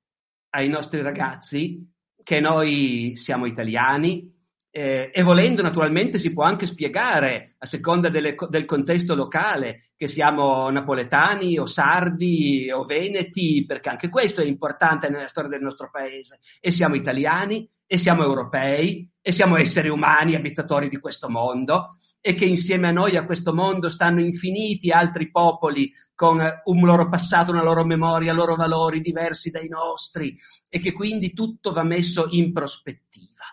[0.50, 1.88] ai nostri ragazzi
[2.20, 4.28] che noi siamo italiani,
[4.72, 10.08] eh, e volendo naturalmente si può anche spiegare a seconda delle, del contesto locale che
[10.08, 15.88] siamo napoletani o sardi o veneti, perché anche questo è importante nella storia del nostro
[15.88, 16.40] paese.
[16.58, 22.34] E siamo italiani e siamo europei e siamo esseri umani, abitatori di questo mondo e
[22.34, 27.52] che insieme a noi a questo mondo stanno infiniti altri popoli con un loro passato,
[27.52, 30.36] una loro memoria, loro valori diversi dai nostri
[30.68, 33.44] e che quindi tutto va messo in prospettiva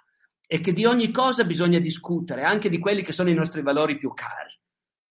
[0.54, 3.98] e che di ogni cosa bisogna discutere, anche di quelli che sono i nostri valori
[3.98, 4.60] più cari.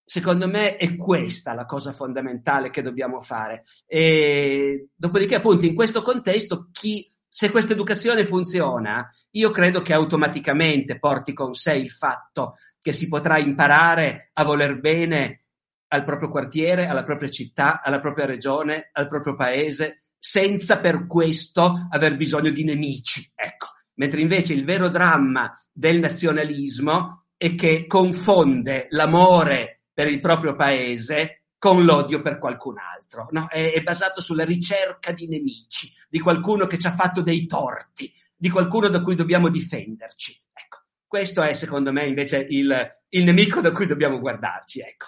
[0.04, 3.64] Secondo me è questa la cosa fondamentale che dobbiamo fare.
[3.86, 10.98] E dopodiché, appunto, in questo contesto, chi, se questa educazione funziona, io credo che automaticamente
[10.98, 15.44] porti con sé il fatto che si potrà imparare a voler bene
[15.92, 21.86] al proprio quartiere, alla propria città, alla propria regione, al proprio paese, senza per questo
[21.90, 23.30] aver bisogno di nemici.
[23.34, 23.68] Ecco
[24.00, 31.39] mentre invece il vero dramma del nazionalismo è che confonde l'amore per il proprio paese
[31.60, 33.28] con l'odio per qualcun altro.
[33.32, 33.46] No?
[33.46, 38.10] È, è, basato sulla ricerca di nemici, di qualcuno che ci ha fatto dei torti,
[38.34, 40.42] di qualcuno da cui dobbiamo difenderci.
[40.54, 44.80] Ecco, questo è secondo me invece il, il nemico da cui dobbiamo guardarci.
[44.80, 45.06] Ecco.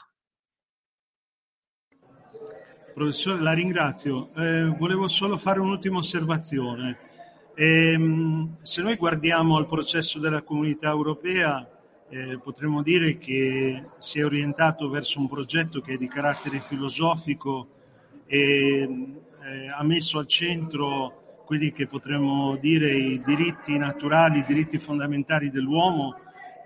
[2.92, 4.30] Professore, la ringrazio.
[4.34, 6.98] Eh, volevo solo fare un'ultima osservazione.
[7.54, 11.66] E, ehm, se noi guardiamo al processo della comunità europea,
[12.12, 17.66] eh, potremmo dire che si è orientato verso un progetto che è di carattere filosofico
[18.26, 18.82] e
[19.42, 25.48] eh, ha messo al centro quelli che potremmo dire i diritti naturali, i diritti fondamentali
[25.48, 26.16] dell'uomo,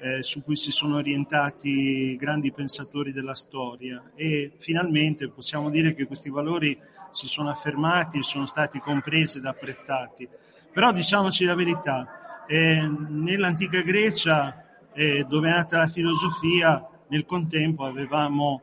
[0.01, 6.07] eh, su cui si sono orientati grandi pensatori della storia e finalmente possiamo dire che
[6.07, 6.77] questi valori
[7.13, 10.29] si sono affermati, sono stati compresi ed apprezzati.
[10.73, 14.66] Però diciamoci la verità, eh, nell'antica Grecia,
[14.97, 18.63] eh, dove è nata la filosofia, nel contempo avevamo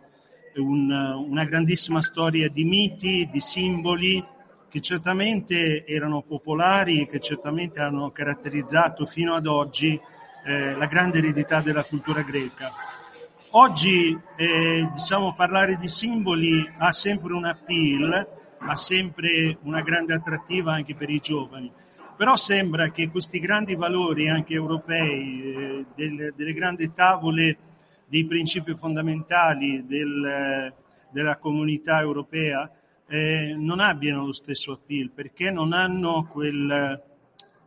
[0.55, 4.23] un, una grandissima storia di miti, di simboli,
[4.67, 9.99] che certamente erano popolari, che certamente hanno caratterizzato fino ad oggi
[10.45, 12.71] eh, la grande eredità della cultura greca.
[13.51, 20.73] Oggi eh, diciamo, parlare di simboli ha sempre un appeal, ha sempre una grande attrattiva
[20.73, 21.71] anche per i giovani
[22.23, 27.57] però sembra che questi grandi valori anche europei, eh, del, delle grandi tavole
[28.07, 30.73] dei principi fondamentali del,
[31.11, 32.71] della comunità europea
[33.09, 37.03] eh, non abbiano lo stesso appeal perché non hanno quel,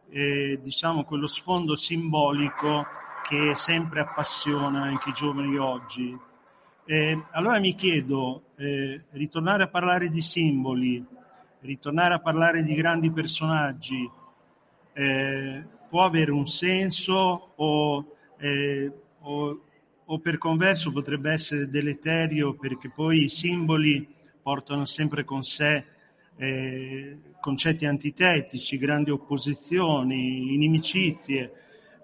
[0.08, 2.86] eh, diciamo, quello sfondo simbolico
[3.28, 6.18] che sempre appassiona anche i giovani oggi.
[6.86, 11.04] Eh, allora mi chiedo, eh, ritornare a parlare di simboli,
[11.60, 14.15] ritornare a parlare di grandi personaggi,
[14.98, 19.60] eh, può avere un senso o, eh, o,
[20.06, 24.08] o, per converso potrebbe essere deleterio perché poi i simboli
[24.42, 25.84] portano sempre con sé
[26.38, 31.52] eh, concetti antitetici, grandi opposizioni, inimicizie.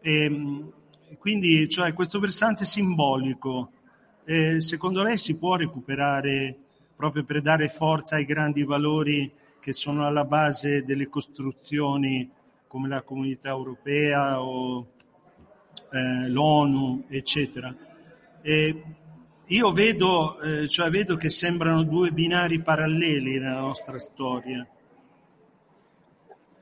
[0.03, 0.73] E, ehm,
[1.19, 3.73] quindi cioè, questo versante simbolico,
[4.25, 6.57] eh, secondo lei si può recuperare
[6.95, 12.31] proprio per dare forza ai grandi valori che sono alla base delle costruzioni
[12.73, 14.93] come la comunità europea o
[15.91, 17.77] eh, l'ONU, eccetera.
[18.41, 18.85] E
[19.45, 24.67] io vedo, eh, cioè vedo che sembrano due binari paralleli nella nostra storia.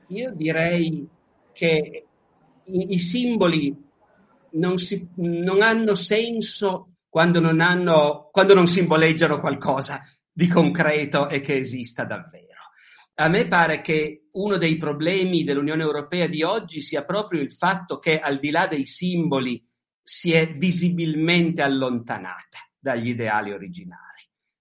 [0.07, 1.07] Io direi
[1.53, 2.05] che
[2.65, 3.73] i, i simboli
[4.49, 11.39] non, si, non, hanno senso quando non, hanno, quando non simboleggiano qualcosa di concreto e
[11.39, 12.50] che esista davvero.
[13.15, 17.99] A me pare che uno dei problemi dell'Unione Europea di oggi sia proprio il fatto
[17.99, 19.63] che al di là dei simboli
[20.01, 24.09] si è visibilmente allontanata dagli ideali originari.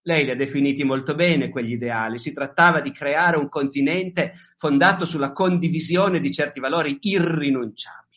[0.02, 2.18] Lei li ha definiti molto bene quegli ideali.
[2.18, 8.08] Si trattava di creare un continente fondato sulla condivisione di certi valori irrinunciabili.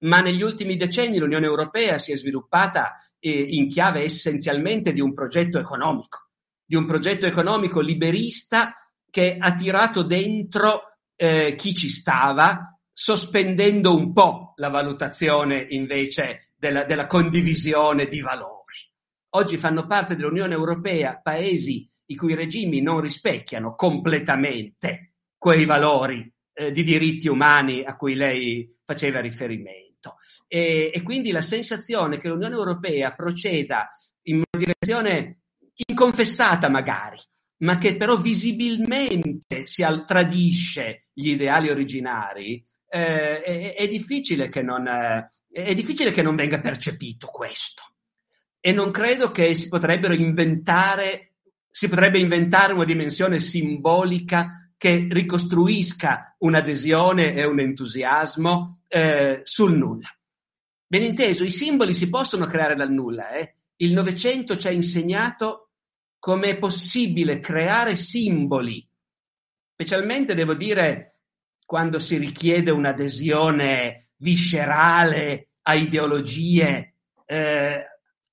[0.00, 5.12] Ma negli ultimi decenni l'Unione Europea si è sviluppata eh, in chiave essenzialmente di un
[5.12, 6.30] progetto economico,
[6.64, 8.76] di un progetto economico liberista
[9.12, 16.84] che ha tirato dentro eh, chi ci stava, sospendendo un po' la valutazione invece della,
[16.84, 18.76] della condivisione di valori.
[19.34, 26.72] Oggi fanno parte dell'Unione Europea paesi i cui regimi non rispecchiano completamente quei valori eh,
[26.72, 30.16] di diritti umani a cui lei faceva riferimento.
[30.48, 33.90] E, e quindi la sensazione che l'Unione Europea proceda
[34.22, 35.40] in una direzione
[35.86, 37.18] inconfessata magari,
[37.62, 44.86] ma che però visibilmente si tradisce gli ideali originari, eh, è, è, difficile che non,
[44.86, 47.82] eh, è difficile che non venga percepito questo.
[48.60, 51.34] E non credo che si potrebbero inventare,
[51.70, 60.08] si potrebbe inventare una dimensione simbolica che ricostruisca un'adesione e un entusiasmo eh, sul nulla.
[60.84, 63.30] Ben inteso, i simboli si possono creare dal nulla.
[63.30, 63.54] Eh?
[63.76, 65.71] Il Novecento ci ha insegnato
[66.22, 68.88] come è possibile creare simboli,
[69.72, 71.16] specialmente devo dire
[71.66, 76.94] quando si richiede un'adesione viscerale a ideologie
[77.24, 77.86] eh,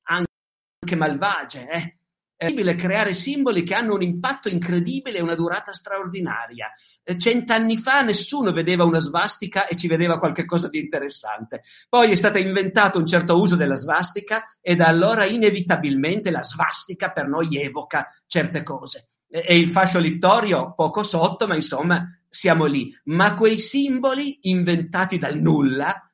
[0.03, 1.67] anche malvagie.
[1.67, 1.99] Eh.
[2.39, 6.71] È possibile creare simboli che hanno un impatto incredibile e una durata straordinaria.
[7.03, 11.63] Eh, cent'anni fa nessuno vedeva una svastica e ci vedeva qualcosa di interessante.
[11.89, 17.11] Poi è stato inventato un certo uso della svastica e da allora inevitabilmente la svastica
[17.11, 19.09] per noi evoca certe cose.
[19.29, 22.97] E il fascio littorio poco sotto, ma insomma siamo lì.
[23.07, 26.09] Ma quei simboli inventati dal nulla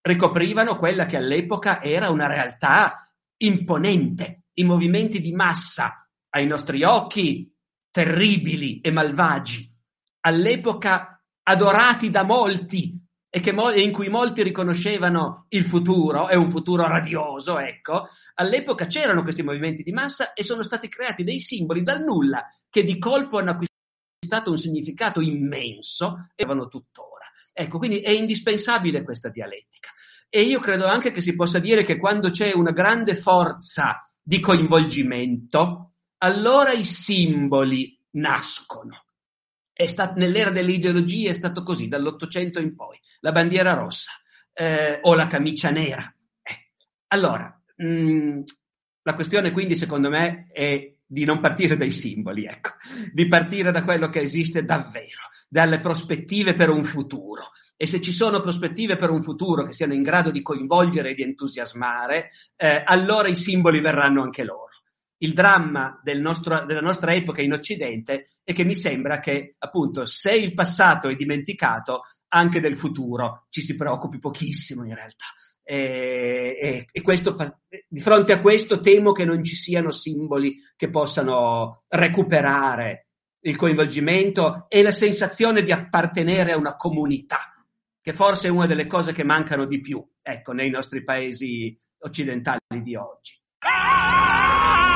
[0.00, 7.52] ricoprivano quella che all'epoca era una realtà imponente i movimenti di massa ai nostri occhi
[7.90, 9.72] terribili e malvagi,
[10.20, 12.98] all'epoca adorati da molti
[13.28, 18.86] e, mo- e, in cui molti riconoscevano il futuro, è un futuro radioso, ecco, all'epoca
[18.86, 22.98] c'erano questi movimenti di massa e sono stati creati dei simboli dal nulla che di
[22.98, 27.24] colpo hanno acquistato un significato immenso e vanno tuttora.
[27.52, 29.90] Ecco, quindi è indispensabile questa dialettica.
[30.28, 34.40] E io credo anche che si possa dire che quando c'è una grande forza di
[34.40, 39.04] coinvolgimento, allora i simboli nascono.
[39.72, 44.10] È stato, nell'era delle ideologie è stato così, dall'Ottocento in poi, la bandiera rossa
[44.52, 46.12] eh, o la camicia nera.
[46.42, 46.70] Eh.
[47.08, 48.40] Allora, mh, mm,
[49.02, 52.70] la questione quindi secondo me è di non partire dai simboli, ecco,
[53.12, 57.52] di partire da quello che esiste davvero, dalle prospettive per un futuro.
[57.78, 61.14] E se ci sono prospettive per un futuro che siano in grado di coinvolgere e
[61.14, 64.70] di entusiasmare, eh, allora i simboli verranno anche loro.
[65.18, 70.06] Il dramma del nostro, della nostra epoca in Occidente è che mi sembra che, appunto,
[70.06, 75.26] se il passato è dimenticato, anche del futuro ci si preoccupi pochissimo in realtà.
[75.62, 77.58] E, e, e questo fa,
[77.88, 83.08] di fronte a questo temo che non ci siano simboli che possano recuperare
[83.40, 87.55] il coinvolgimento e la sensazione di appartenere a una comunità
[88.06, 92.60] che forse è una delle cose che mancano di più, ecco, nei nostri paesi occidentali
[92.80, 93.36] di oggi.
[93.64, 94.94] Ah!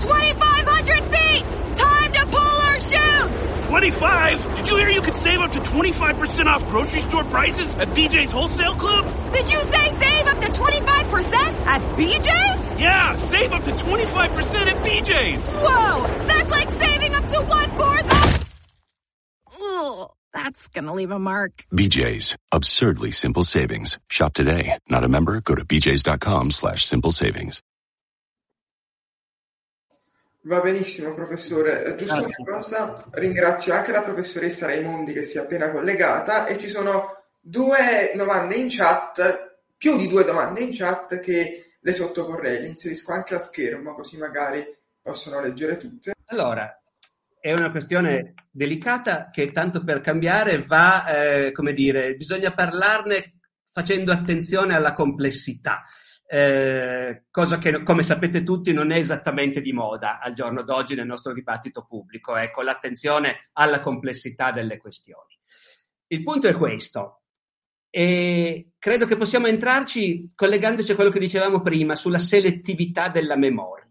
[0.00, 1.44] 2500 feet!
[1.76, 3.66] Time to pull our chutes!
[3.68, 4.36] 25?
[4.56, 8.32] Did you hear you could save up to 25% off grocery store prices at BJ's
[8.32, 9.06] Wholesale Club?
[9.30, 12.80] Did you say save up to 25% at BJ's?
[12.80, 15.48] Yeah, save up to 25% at BJ's!
[15.54, 16.04] Whoa!
[16.26, 18.42] That's like saving up to one-fourth of...
[19.62, 20.10] Ugh.
[20.32, 21.64] That's gonna leave a mark.
[21.72, 22.36] BJ's.
[22.50, 23.98] Absurdly simple savings.
[24.08, 24.78] Shop today.
[24.88, 25.40] Not a member?
[25.40, 27.60] Go to bjs.com slash simple savings.
[30.44, 31.84] Va benissimo, professore.
[31.84, 36.58] Eh, giusto una cosa, ringrazio anche la professoressa Raimondi che si è appena collegata e
[36.58, 42.60] ci sono due domande in chat, più di due domande in chat che le sottoporrei.
[42.60, 44.66] Le inserisco anche a schermo così magari
[45.00, 46.12] possono leggere tutte.
[46.26, 46.81] Allora,
[47.42, 54.12] è una questione delicata che tanto per cambiare va, eh, come dire, bisogna parlarne facendo
[54.12, 55.82] attenzione alla complessità.
[56.24, 61.06] Eh, cosa che, come sapete tutti, non è esattamente di moda al giorno d'oggi nel
[61.06, 65.36] nostro dibattito pubblico, ecco, l'attenzione alla complessità delle questioni.
[66.06, 67.22] Il punto è questo,
[67.90, 73.81] e credo che possiamo entrarci collegandoci a quello che dicevamo prima sulla selettività della memoria.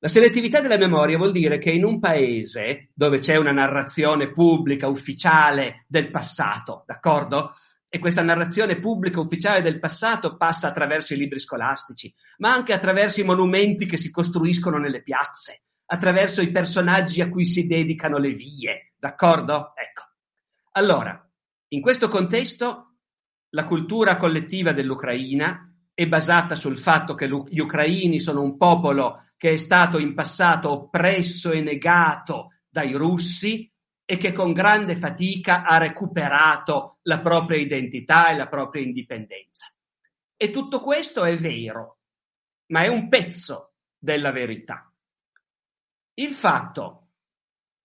[0.00, 4.88] La selettività della memoria vuol dire che in un paese dove c'è una narrazione pubblica,
[4.88, 7.54] ufficiale del passato, d'accordo?
[7.88, 13.20] E questa narrazione pubblica ufficiale del passato passa attraverso i libri scolastici, ma anche attraverso
[13.20, 18.32] i monumenti che si costruiscono nelle piazze, attraverso i personaggi a cui si dedicano le
[18.32, 19.72] vie, d'accordo?
[19.74, 20.02] Ecco.
[20.72, 21.26] Allora,
[21.68, 22.96] in questo contesto,
[23.50, 29.52] la cultura collettiva dell'Ucraina è basata sul fatto che gli ucraini sono un popolo che
[29.52, 33.72] è stato in passato oppresso e negato dai russi
[34.04, 39.72] e che con grande fatica ha recuperato la propria identità e la propria indipendenza.
[40.36, 42.00] E tutto questo è vero,
[42.72, 44.92] ma è un pezzo della verità.
[46.12, 47.06] Il fatto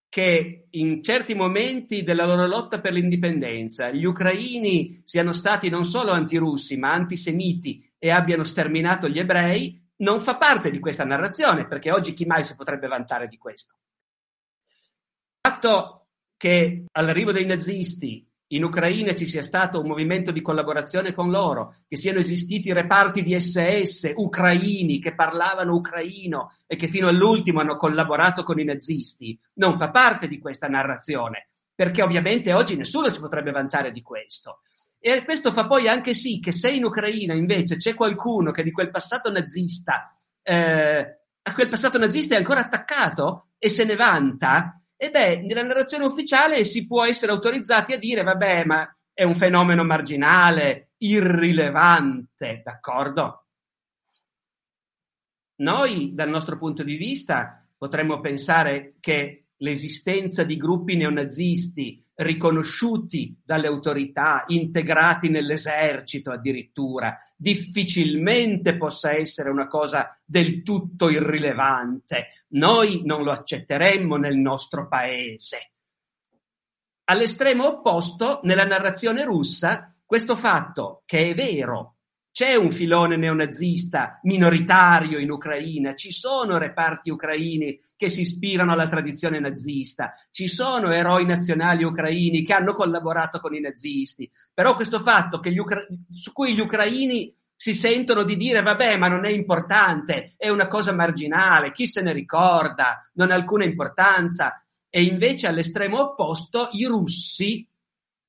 [0.09, 6.11] che in certi momenti della loro lotta per l'indipendenza gli ucraini siano stati non solo
[6.11, 11.91] antirussi ma antisemiti e abbiano sterminato gli ebrei, non fa parte di questa narrazione, perché
[11.91, 13.75] oggi chi mai si potrebbe vantare di questo?
[14.63, 21.13] Il fatto che all'arrivo dei nazisti in Ucraina ci sia stato un movimento di collaborazione
[21.13, 27.07] con loro, che siano esistiti reparti di SS ucraini che parlavano ucraino e che fino
[27.07, 32.75] all'ultimo hanno collaborato con i nazisti, non fa parte di questa narrazione, perché ovviamente oggi
[32.75, 34.61] nessuno si potrebbe vantare di questo.
[35.03, 38.69] E questo fa poi anche sì che se in Ucraina invece c'è qualcuno che di
[38.71, 44.79] quel passato nazista, eh, a quel passato nazista è ancora attaccato e se ne vanta,
[44.95, 49.33] e beh, nella narrazione ufficiale si può essere autorizzati a dire, vabbè, ma è un
[49.33, 53.47] fenomeno marginale, irrilevante, d'accordo?
[55.55, 63.67] Noi, dal nostro punto di vista, potremmo pensare che l'esistenza di gruppi neonazisti riconosciuti dalle
[63.67, 72.45] autorità, integrati nell'esercito addirittura, difficilmente possa essere una cosa del tutto irrilevante.
[72.49, 75.71] Noi non lo accetteremmo nel nostro paese.
[77.05, 81.95] All'estremo opposto, nella narrazione russa, questo fatto, che è vero,
[82.31, 88.87] c'è un filone neonazista minoritario in Ucraina, ci sono reparti ucraini che si ispirano alla
[88.87, 95.01] tradizione nazista, ci sono eroi nazionali ucraini che hanno collaborato con i nazisti, però questo
[95.01, 100.33] fatto Ucra- su cui gli ucraini si sentono di dire vabbè ma non è importante,
[100.35, 106.01] è una cosa marginale, chi se ne ricorda, non ha alcuna importanza, e invece all'estremo
[106.01, 107.69] opposto i russi,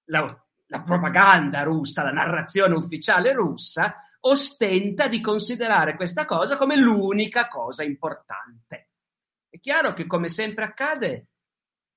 [0.08, 7.48] la, la propaganda russa, la narrazione ufficiale russa, ostenta di considerare questa cosa come l'unica
[7.48, 8.88] cosa importante.
[9.52, 11.26] È chiaro che, come sempre accade,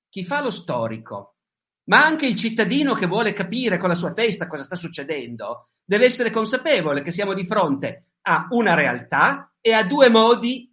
[0.09, 1.37] chi fa lo storico,
[1.85, 6.03] ma anche il cittadino che vuole capire con la sua testa cosa sta succedendo, deve
[6.03, 10.69] essere consapevole che siamo di fronte a una realtà e a due modi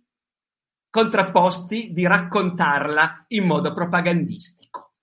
[0.91, 4.95] contrapposti di raccontarla in modo propagandistico.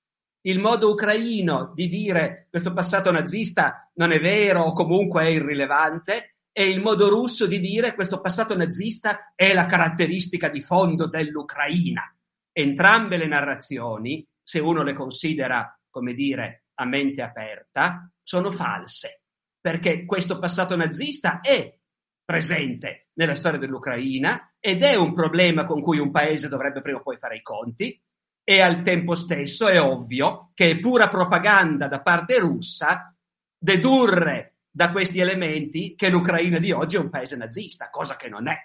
[0.41, 6.38] Il modo ucraino di dire questo passato nazista non è vero o comunque è irrilevante
[6.51, 12.03] è il modo russo di dire questo passato nazista è la caratteristica di fondo dell'Ucraina.
[12.51, 19.23] Entrambe le narrazioni, se uno le considera, come dire, a mente aperta, sono false,
[19.59, 21.77] perché questo passato nazista è
[22.23, 27.01] presente nella storia dell'Ucraina ed è un problema con cui un paese dovrebbe prima o
[27.01, 27.99] poi fare i conti
[28.43, 33.15] e al tempo stesso è ovvio che è pura propaganda da parte russa
[33.57, 38.47] dedurre da questi elementi che l'Ucraina di oggi è un paese nazista, cosa che non
[38.47, 38.55] è.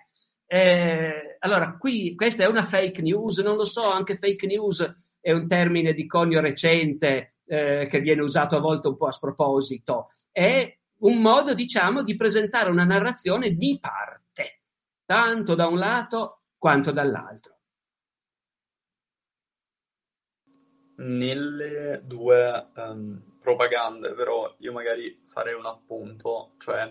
[0.47, 5.33] Eh, allora, qui questa è una fake news, non lo so, anche fake news è
[5.33, 10.11] un termine di conio recente eh, che viene usato a volte un po' a sproposito.
[10.31, 14.61] È un modo, diciamo, di presentare una narrazione di parte,
[15.05, 17.59] tanto da un lato quanto dall'altro.
[20.95, 26.91] Nelle due um propagande, però io magari farei un appunto, cioè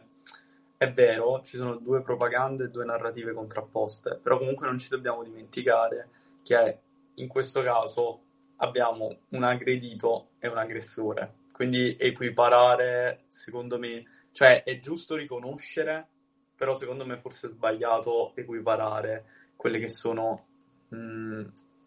[0.78, 5.24] è vero, ci sono due propagande e due narrative contrapposte, però comunque non ci dobbiamo
[5.24, 6.10] dimenticare
[6.44, 6.80] che
[7.16, 8.22] in questo caso
[8.58, 11.42] abbiamo un aggredito e un aggressore.
[11.52, 16.08] Quindi equiparare, secondo me, cioè è giusto riconoscere,
[16.56, 19.26] però secondo me forse è sbagliato equiparare
[19.56, 20.46] quelle che sono
[20.90, 21.44] mh,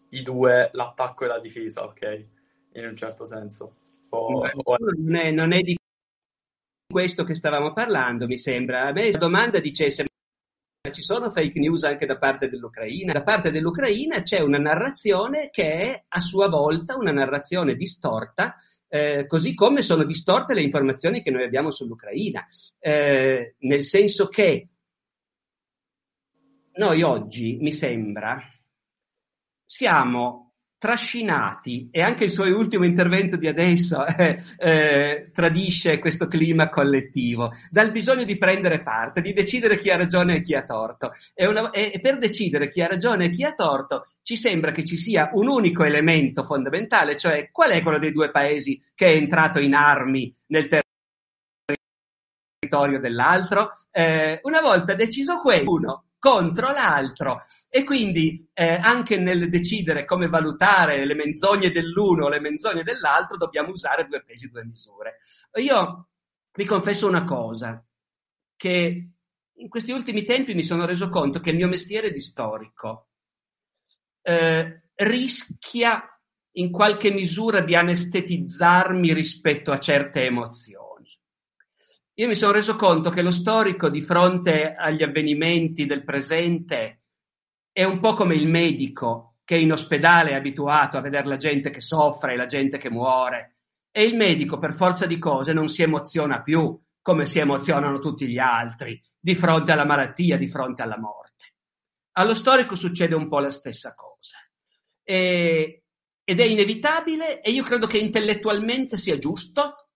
[0.09, 2.25] i due, l'attacco e la difesa, ok?
[2.73, 3.75] In un certo senso.
[4.09, 4.75] O, o...
[4.97, 5.75] Non, è, non, è, di
[6.91, 8.87] questo che stavamo parlando, mi sembra.
[8.87, 10.05] A me la domanda dicesse
[10.91, 13.13] ci sono fake news anche da parte dell'Ucraina.
[13.13, 18.55] Da parte dell'Ucraina c'è una narrazione che è a sua volta una narrazione distorta,
[18.87, 22.45] eh, così come sono distorte le informazioni che noi abbiamo sull'Ucraina.
[22.79, 24.69] Eh, nel senso che
[26.73, 28.39] noi oggi, mi sembra,
[29.65, 30.46] siamo
[30.77, 37.51] trascinati e anche il suo ultimo intervento di adesso eh, eh, tradisce questo clima collettivo
[37.69, 41.47] dal bisogno di prendere parte, di decidere chi ha ragione e chi ha torto e,
[41.47, 44.97] una, e per decidere chi ha ragione e chi ha torto ci sembra che ci
[44.97, 49.59] sia un unico elemento fondamentale, cioè qual è quello dei due paesi che è entrato
[49.59, 50.67] in armi nel
[52.59, 53.71] territorio dell'altro.
[53.89, 60.27] Eh, una volta deciso questo, uno contro l'altro e quindi eh, anche nel decidere come
[60.27, 65.19] valutare le menzogne dell'uno o le menzogne dell'altro dobbiamo usare due pesi, due misure.
[65.55, 66.09] Io
[66.53, 67.81] vi confesso una cosa,
[68.57, 69.09] che
[69.53, 73.07] in questi ultimi tempi mi sono reso conto che il mio mestiere di storico
[74.21, 76.19] eh, rischia
[76.57, 80.86] in qualche misura di anestetizzarmi rispetto a certe emozioni.
[82.19, 87.03] Io mi sono reso conto che lo storico di fronte agli avvenimenti del presente
[87.71, 91.69] è un po' come il medico che in ospedale è abituato a vedere la gente
[91.69, 93.57] che soffre, la gente che muore,
[93.91, 98.27] e il medico per forza di cose non si emoziona più come si emozionano tutti
[98.27, 101.53] gli altri di fronte alla malattia, di fronte alla morte.
[102.13, 104.37] Allo storico succede un po' la stessa cosa.
[105.03, 105.83] E,
[106.23, 109.86] ed è inevitabile e io credo che intellettualmente sia giusto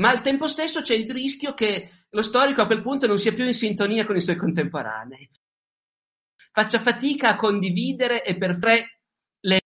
[0.00, 3.32] ma al tempo stesso c'è il rischio che lo storico a quel punto non sia
[3.32, 5.30] più in sintonia con i suoi contemporanei.
[6.52, 9.00] Faccia fatica a condividere e per fre
[9.40, 9.60] le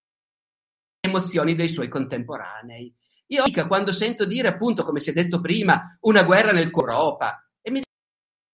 [0.99, 2.93] emozioni dei suoi contemporanei.
[3.27, 7.49] Io quando sento dire, appunto, come si è detto prima, una guerra nel cuore Europa,
[7.61, 7.81] e mi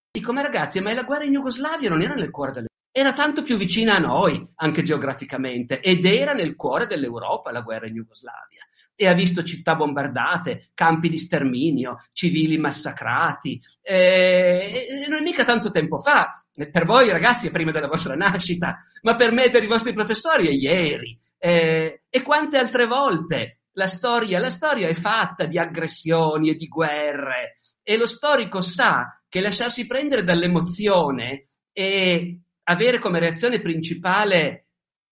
[0.09, 3.41] dico, ma ragazzi, ma la guerra in Jugoslavia non era nel cuore dell'Europa, era tanto
[3.41, 8.65] più vicina a noi, anche geograficamente, ed era nel cuore dell'Europa la guerra in Jugoslavia
[9.01, 13.59] e ha visto città bombardate, campi di sterminio, civili massacrati.
[13.81, 16.31] Eh, non è mica tanto tempo fa,
[16.71, 19.91] per voi ragazzi è prima della vostra nascita, ma per me e per i vostri
[19.91, 21.17] professori è ieri.
[21.39, 26.67] Eh, e quante altre volte la storia, la storia è fatta di aggressioni e di
[26.67, 34.60] guerre e lo storico sa che lasciarsi prendere dall'emozione e avere come reazione principale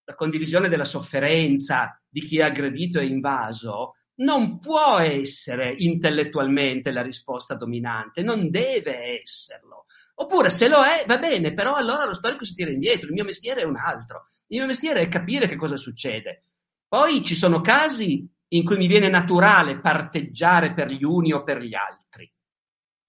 [0.09, 7.03] la condivisione della sofferenza di chi è aggredito e invaso, non può essere intellettualmente la
[7.03, 9.85] risposta dominante, non deve esserlo.
[10.15, 13.23] Oppure se lo è, va bene, però allora lo storico si tira indietro, il mio
[13.23, 14.25] mestiere è un altro.
[14.47, 16.45] Il mio mestiere è capire che cosa succede.
[16.87, 21.61] Poi ci sono casi in cui mi viene naturale parteggiare per gli uni o per
[21.61, 22.29] gli altri.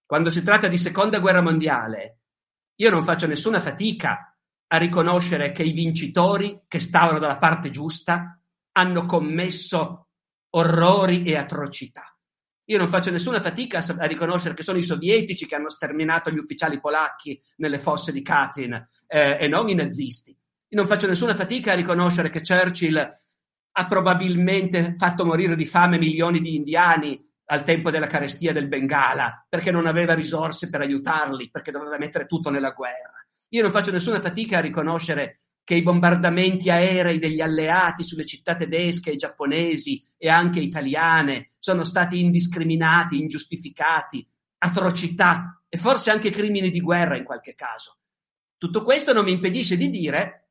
[0.04, 2.18] Quando si tratta di seconda guerra mondiale,
[2.74, 4.29] io non faccio nessuna fatica
[4.72, 8.38] a riconoscere che i vincitori, che stavano dalla parte giusta,
[8.72, 10.08] hanno commesso
[10.50, 12.04] orrori e atrocità.
[12.66, 16.38] Io non faccio nessuna fatica a riconoscere che sono i sovietici che hanno sterminato gli
[16.38, 18.74] ufficiali polacchi nelle fosse di Katyn
[19.08, 20.30] eh, e non i nazisti.
[20.30, 22.96] Io non faccio nessuna fatica a riconoscere che Churchill
[23.72, 29.44] ha probabilmente fatto morire di fame milioni di indiani al tempo della carestia del Bengala
[29.48, 33.19] perché non aveva risorse per aiutarli, perché doveva mettere tutto nella guerra.
[33.50, 38.54] Io non faccio nessuna fatica a riconoscere che i bombardamenti aerei degli alleati sulle città
[38.54, 44.26] tedesche giapponesi e anche italiane sono stati indiscriminati, ingiustificati,
[44.58, 47.98] atrocità e forse anche crimini di guerra in qualche caso.
[48.56, 50.48] Tutto questo non mi impedisce di dire,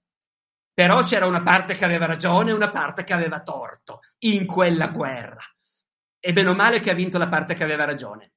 [0.74, 4.88] però c'era una parte che aveva ragione e una parte che aveva torto in quella
[4.88, 5.44] guerra.
[6.20, 8.34] E bene o male che ha vinto la parte che aveva ragione.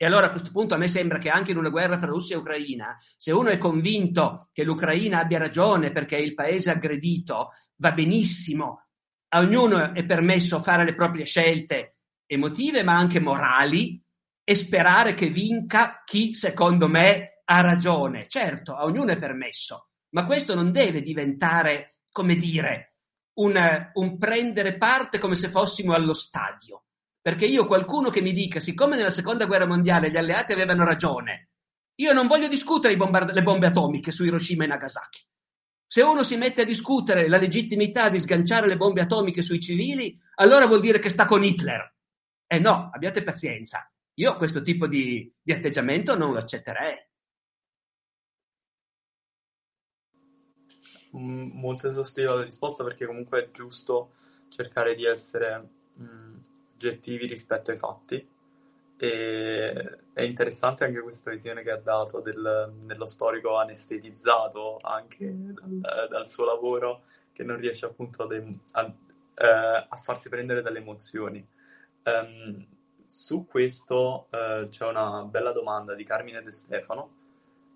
[0.00, 2.36] E allora a questo punto a me sembra che anche in una guerra fra Russia
[2.36, 7.48] e Ucraina, se uno è convinto che l'Ucraina abbia ragione perché è il paese aggredito,
[7.78, 8.86] va benissimo.
[9.30, 11.96] A ognuno è permesso fare le proprie scelte
[12.26, 14.00] emotive ma anche morali
[14.44, 18.28] e sperare che vinca chi secondo me ha ragione.
[18.28, 22.94] Certo, a ognuno è permesso, ma questo non deve diventare, come dire,
[23.38, 26.84] un, un prendere parte come se fossimo allo stadio.
[27.28, 31.50] Perché io qualcuno che mi dica, siccome nella seconda guerra mondiale gli alleati avevano ragione,
[31.96, 35.26] io non voglio discutere bombard- le bombe atomiche su Hiroshima e Nagasaki.
[35.86, 40.18] Se uno si mette a discutere la legittimità di sganciare le bombe atomiche sui civili,
[40.36, 41.96] allora vuol dire che sta con Hitler.
[42.46, 43.86] Eh no, abbiate pazienza.
[44.14, 46.96] Io questo tipo di, di atteggiamento non lo accetterei.
[51.10, 54.14] Molto esaustiva la risposta perché comunque è giusto
[54.48, 56.27] cercare di essere mh, mm,
[56.78, 58.26] oggettivi rispetto ai fatti.
[59.00, 66.08] E è interessante anche questa visione che ha dato del, dello storico anestetizzato anche dal,
[66.08, 67.02] dal, suo lavoro,
[67.32, 68.28] che non riesce appunto a,
[68.72, 68.94] a,
[69.34, 71.46] eh, a farsi prendere dalle emozioni.
[72.04, 72.66] Um,
[73.06, 77.10] su questo uh, c'è una bella domanda di Carmine De Stefano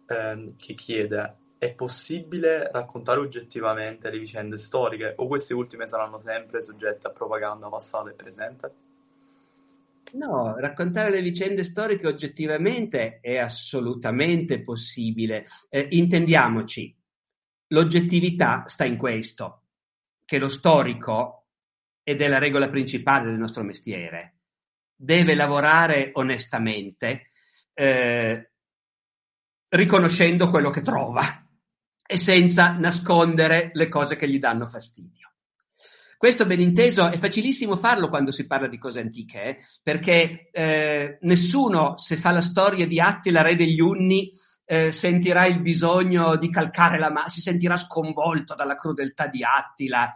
[0.09, 6.61] um, che chiede è possibile raccontare oggettivamente le vicende storiche o queste ultime saranno sempre
[6.61, 8.75] soggette a propaganda passata e presente?
[10.13, 15.47] No, raccontare le vicende storiche oggettivamente è assolutamente possibile.
[15.71, 16.95] Eh, intendiamoci,
[17.69, 19.63] l'oggettività sta in questo,
[20.25, 21.47] che lo storico,
[22.03, 24.35] ed è la regola principale del nostro mestiere,
[24.95, 27.31] deve lavorare onestamente,
[27.73, 28.51] eh,
[29.69, 31.47] riconoscendo quello che trova
[32.05, 35.22] e senza nascondere le cose che gli danno fastidio.
[36.23, 39.59] Questo ben inteso è facilissimo farlo quando si parla di cose antiche, eh?
[39.83, 44.31] perché eh, nessuno, se fa la storia di Attila, re degli Unni,
[44.65, 50.15] eh, sentirà il bisogno di calcare la mano, si sentirà sconvolto dalla crudeltà di Attila.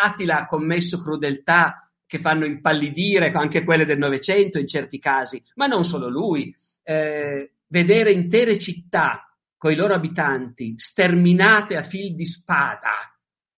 [0.00, 5.66] Attila ha commesso crudeltà che fanno impallidire anche quelle del Novecento in certi casi, ma
[5.66, 6.54] non solo lui.
[6.84, 13.15] Eh, vedere intere città con i loro abitanti sterminate a fil di spada,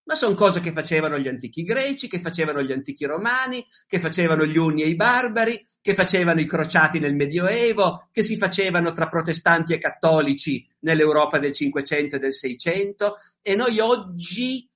[0.09, 4.47] ma sono cose che facevano gli antichi greci, che facevano gli antichi romani, che facevano
[4.47, 9.07] gli unni e i barbari, che facevano i crociati nel Medioevo, che si facevano tra
[9.07, 14.67] protestanti e cattolici nell'Europa del Cinquecento e del Seicento, e noi oggi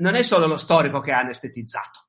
[0.00, 2.08] non è solo lo storico che ha anestetizzato,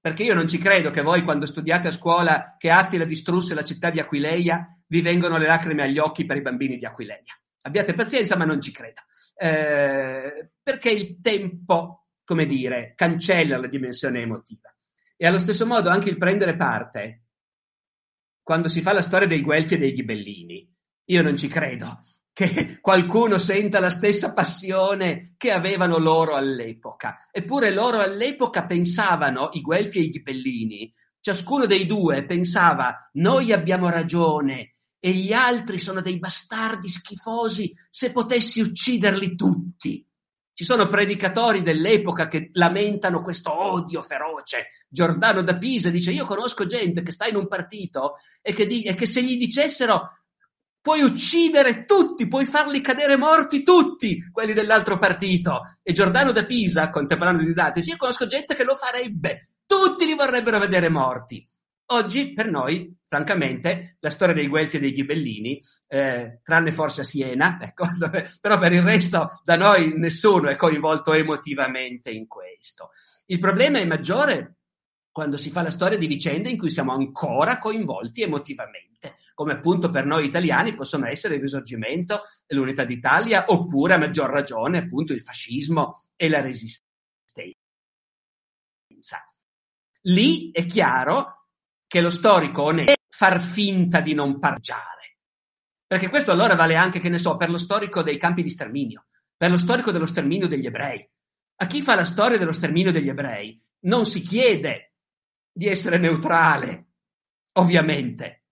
[0.00, 3.62] perché io non ci credo che voi quando studiate a scuola che Attila distrusse la
[3.62, 7.38] città di Aquileia vi vengono le lacrime agli occhi per i bambini di Aquileia.
[7.60, 9.02] Abbiate pazienza, ma non ci credo.
[9.34, 14.74] Eh, perché il tempo, come dire, cancella la dimensione emotiva.
[15.16, 17.24] E allo stesso modo anche il prendere parte,
[18.42, 20.72] quando si fa la storia dei Guelfi e dei Ghibellini,
[21.06, 22.02] io non ci credo
[22.34, 27.28] che qualcuno senta la stessa passione che avevano loro all'epoca.
[27.30, 33.88] Eppure loro all'epoca pensavano, i Guelfi e i Ghibellini, ciascuno dei due pensava noi abbiamo
[33.88, 34.72] ragione
[35.04, 40.02] e gli altri sono dei bastardi schifosi, se potessi ucciderli tutti.
[40.54, 44.68] Ci sono predicatori dell'epoca che lamentano questo odio feroce.
[44.88, 48.84] Giordano da Pisa dice: Io conosco gente che sta in un partito e che, di-
[48.84, 50.08] e che se gli dicessero
[50.80, 55.76] puoi uccidere tutti, puoi farli cadere morti tutti, quelli dell'altro partito.
[55.82, 60.14] E Giordano da Pisa, contemporaneo di Datesi, io conosco gente che lo farebbe, tutti li
[60.14, 61.46] vorrebbero vedere morti.
[61.86, 67.04] Oggi, per noi, francamente, la storia dei Guelfi e dei Ghibellini, eh, tranne forse a
[67.04, 67.86] Siena, ecco,
[68.40, 72.90] però per il resto da noi nessuno è coinvolto emotivamente in questo.
[73.26, 74.56] Il problema è maggiore
[75.10, 78.84] quando si fa la storia di vicende in cui siamo ancora coinvolti emotivamente
[79.34, 84.30] come appunto per noi italiani possono essere il risorgimento e l'unità d'Italia, oppure a maggior
[84.30, 86.84] ragione appunto il fascismo e la resistenza.
[90.02, 91.43] Lì è chiaro
[91.94, 95.18] che lo storico non è far finta di non pargiare.
[95.86, 99.06] Perché questo allora vale anche, che ne so, per lo storico dei campi di sterminio,
[99.36, 101.08] per lo storico dello sterminio degli ebrei.
[101.58, 104.94] A chi fa la storia dello sterminio degli ebrei non si chiede
[105.52, 106.88] di essere neutrale,
[107.58, 108.46] ovviamente,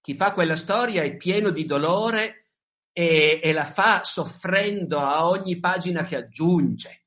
[0.00, 2.52] chi fa quella storia è pieno di dolore
[2.92, 7.06] e, e la fa soffrendo a ogni pagina che aggiunge.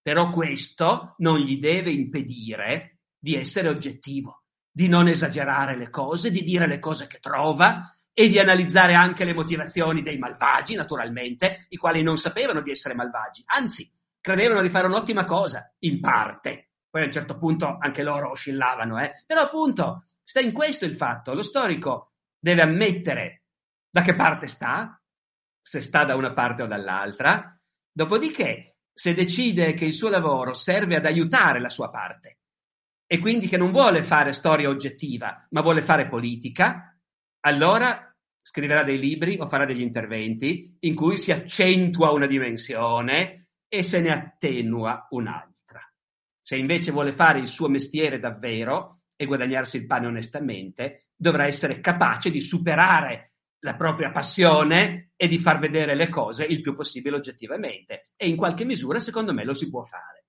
[0.00, 4.43] Però questo non gli deve impedire di essere oggettivo,
[4.76, 9.22] di non esagerare le cose, di dire le cose che trova e di analizzare anche
[9.22, 13.88] le motivazioni dei malvagi, naturalmente, i quali non sapevano di essere malvagi, anzi,
[14.20, 16.70] credevano di fare un'ottima cosa, in parte.
[16.90, 19.12] Poi a un certo punto anche loro oscillavano, eh?
[19.24, 21.34] Però appunto sta in questo il fatto.
[21.34, 23.44] Lo storico deve ammettere
[23.88, 25.00] da che parte sta,
[25.62, 27.56] se sta da una parte o dall'altra,
[27.92, 32.38] dopodiché se decide che il suo lavoro serve ad aiutare la sua parte
[33.06, 36.96] e quindi che non vuole fare storia oggettiva, ma vuole fare politica,
[37.40, 43.82] allora scriverà dei libri o farà degli interventi in cui si accentua una dimensione e
[43.82, 45.80] se ne attenua un'altra.
[46.42, 51.80] Se invece vuole fare il suo mestiere davvero e guadagnarsi il pane onestamente, dovrà essere
[51.80, 57.16] capace di superare la propria passione e di far vedere le cose il più possibile
[57.16, 58.12] oggettivamente.
[58.16, 60.23] E in qualche misura, secondo me, lo si può fare.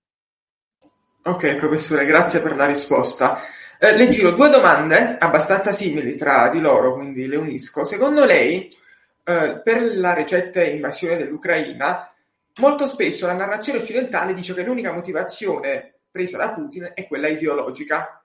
[1.27, 3.41] Ok, professore, grazie per la risposta.
[3.79, 7.83] Eh, le giro due domande abbastanza simili tra di loro, quindi le unisco.
[7.83, 8.71] Secondo lei,
[9.23, 12.13] eh, per la recente invasione dell'Ucraina,
[12.57, 18.23] molto spesso la narrazione occidentale dice che l'unica motivazione presa da Putin è quella ideologica.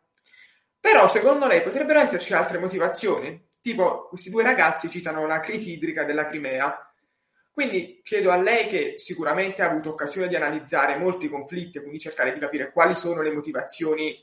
[0.78, 3.48] Però secondo lei potrebbero esserci altre motivazioni?
[3.62, 6.89] Tipo, questi due ragazzi citano la crisi idrica della Crimea.
[7.61, 11.98] Quindi chiedo a lei che sicuramente ha avuto occasione di analizzare molti conflitti e quindi
[11.98, 14.16] cercare di capire quali sono le motivazioni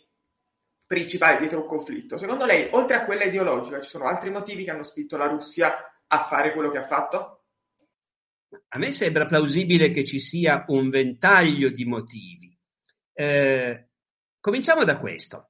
[0.88, 2.17] principali dietro un conflitto.
[2.17, 5.71] Secondo lei, oltre a quella ideologica, ci sono altri motivi che hanno spinto la Russia
[6.07, 7.43] a fare quello che ha fatto?
[8.69, 12.57] A me sembra plausibile che ci sia un ventaglio di motivi.
[13.13, 13.89] Eh,
[14.39, 15.47] cominciamo da questo.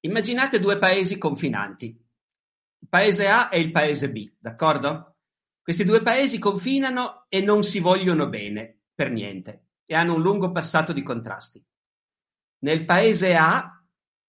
[0.00, 5.11] Immaginate due paesi confinanti, il paese A e il paese B, d'accordo?
[5.62, 10.50] Questi due paesi confinano e non si vogliono bene, per niente, e hanno un lungo
[10.50, 11.64] passato di contrasti.
[12.64, 13.80] Nel paese A,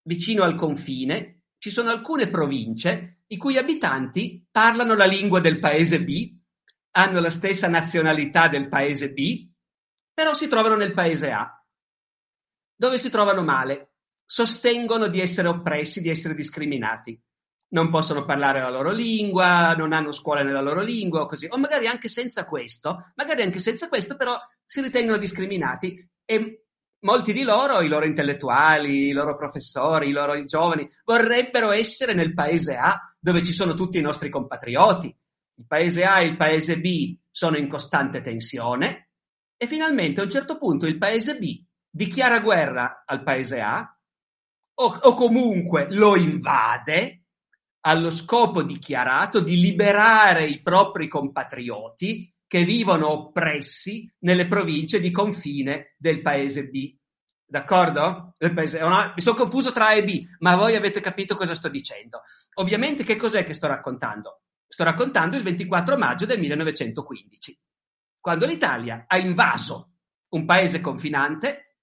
[0.03, 6.03] vicino al confine, ci sono alcune province i cui abitanti parlano la lingua del paese
[6.03, 6.37] B,
[6.91, 9.49] hanno la stessa nazionalità del paese B,
[10.13, 11.65] però si trovano nel paese A,
[12.75, 17.19] dove si trovano male, sostengono di essere oppressi, di essere discriminati.
[17.73, 21.57] Non possono parlare la loro lingua, non hanno scuole nella loro lingua o così, o
[21.57, 26.65] magari anche senza questo, magari anche senza questo, però si ritengono discriminati e
[26.99, 32.33] molti di loro, i loro intellettuali, i loro professori, i loro giovani, vorrebbero essere nel
[32.33, 35.07] paese A, dove ci sono tutti i nostri compatrioti.
[35.55, 39.09] Il paese A e il paese B sono in costante tensione
[39.57, 43.97] e finalmente a un certo punto il paese B dichiara guerra al paese A
[44.75, 47.22] o, o comunque lo invade
[47.85, 55.95] allo scopo dichiarato di liberare i propri compatrioti che vivono oppressi nelle province di confine
[55.97, 56.95] del paese B.
[57.45, 58.33] D'accordo?
[58.39, 62.21] Mi sono confuso tra A e B, ma voi avete capito cosa sto dicendo.
[62.55, 64.43] Ovviamente che cos'è che sto raccontando?
[64.67, 67.59] Sto raccontando il 24 maggio del 1915,
[68.19, 69.95] quando l'Italia ha invaso
[70.29, 71.79] un paese confinante,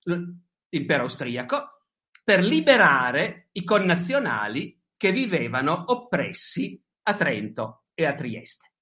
[0.71, 1.85] l'impero austriaco,
[2.25, 8.73] per liberare i connazionali che vivevano oppressi a Trento e a Trieste.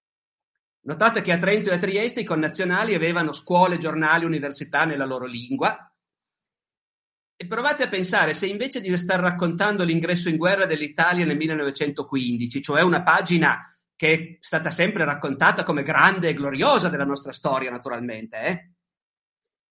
[0.80, 5.26] Notate che a Trento e a Trieste i connazionali avevano scuole, giornali, università nella loro
[5.26, 5.94] lingua.
[7.36, 12.62] E provate a pensare se invece di star raccontando l'ingresso in guerra dell'Italia nel 1915,
[12.62, 17.70] cioè una pagina che è stata sempre raccontata come grande e gloriosa della nostra storia,
[17.70, 18.72] naturalmente, eh?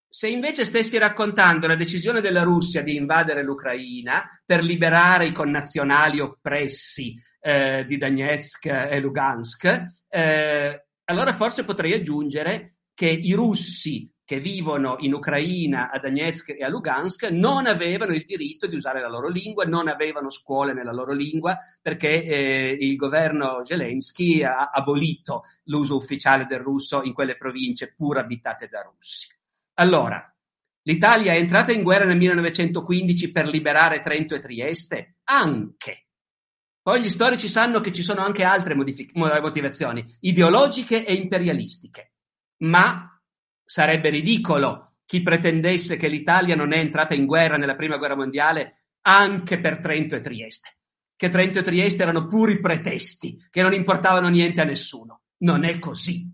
[0.09, 6.19] Se invece stessi raccontando la decisione della Russia di invadere l'Ucraina per liberare i connazionali
[6.19, 14.41] oppressi eh, di Donetsk e Lugansk, eh, allora forse potrei aggiungere che i russi che
[14.41, 19.07] vivono in Ucraina, a Donetsk e a Lugansk non avevano il diritto di usare la
[19.07, 25.43] loro lingua, non avevano scuole nella loro lingua perché eh, il governo Zelensky ha abolito
[25.65, 29.36] l'uso ufficiale del russo in quelle province pur abitate da russi.
[29.79, 30.35] Allora,
[30.83, 35.17] l'Italia è entrata in guerra nel 1915 per liberare Trento e Trieste?
[35.25, 36.07] Anche.
[36.81, 42.13] Poi gli storici sanno che ci sono anche altre modific- motivazioni, ideologiche e imperialistiche.
[42.63, 43.21] Ma
[43.63, 48.85] sarebbe ridicolo chi pretendesse che l'Italia non è entrata in guerra nella prima guerra mondiale
[49.01, 50.77] anche per Trento e Trieste.
[51.15, 55.21] Che Trento e Trieste erano puri pretesti, che non importavano niente a nessuno.
[55.39, 56.33] Non è così.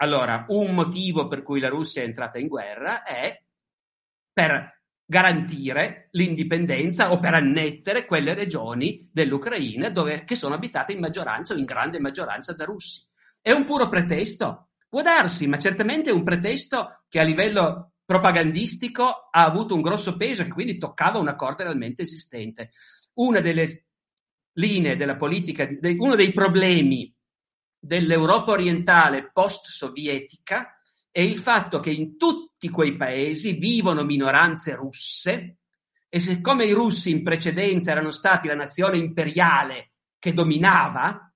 [0.00, 3.42] Allora, un motivo per cui la Russia è entrata in guerra è
[4.32, 11.54] per garantire l'indipendenza o per annettere quelle regioni dell'Ucraina dove, che sono abitate in maggioranza
[11.54, 13.08] o in grande maggioranza da russi.
[13.40, 14.68] È un puro pretesto?
[14.88, 20.16] Può darsi, ma certamente è un pretesto che a livello propagandistico ha avuto un grosso
[20.16, 22.70] peso e quindi toccava una corda realmente esistente.
[23.14, 23.86] Una delle
[24.52, 27.12] linee della politica, uno dei problemi
[27.78, 35.58] dell'Europa orientale post-sovietica è il fatto che in tutti quei paesi vivono minoranze russe
[36.08, 41.32] e siccome i russi in precedenza erano stati la nazione imperiale che dominava,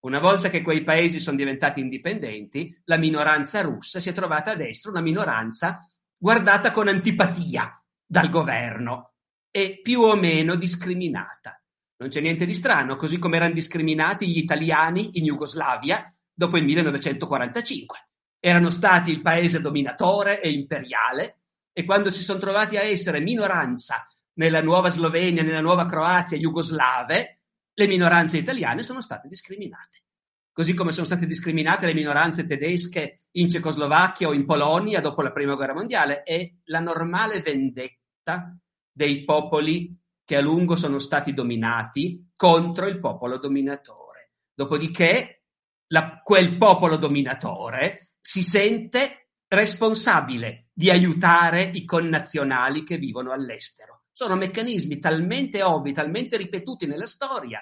[0.00, 4.56] una volta che quei paesi sono diventati indipendenti, la minoranza russa si è trovata a
[4.56, 9.14] destra una minoranza guardata con antipatia dal governo
[9.50, 11.55] e più o meno discriminata.
[11.98, 16.64] Non c'è niente di strano, così come erano discriminati gli italiani in Jugoslavia dopo il
[16.64, 18.06] 1945
[18.38, 21.40] erano stati il paese dominatore e imperiale
[21.72, 27.40] e quando si sono trovati a essere minoranza nella nuova Slovenia, nella nuova Croazia, jugoslave,
[27.74, 30.04] le minoranze italiane sono state discriminate.
[30.52, 35.32] Così come sono state discriminate le minoranze tedesche in Cecoslovacchia o in Polonia dopo la
[35.32, 36.22] Prima Guerra Mondiale.
[36.22, 38.56] È la normale vendetta
[38.90, 39.94] dei popoli
[40.26, 44.32] che a lungo sono stati dominati contro il popolo dominatore.
[44.52, 45.44] Dopodiché
[45.88, 54.06] la, quel popolo dominatore si sente responsabile di aiutare i connazionali che vivono all'estero.
[54.12, 57.60] Sono meccanismi talmente ovvi, talmente ripetuti nella storia.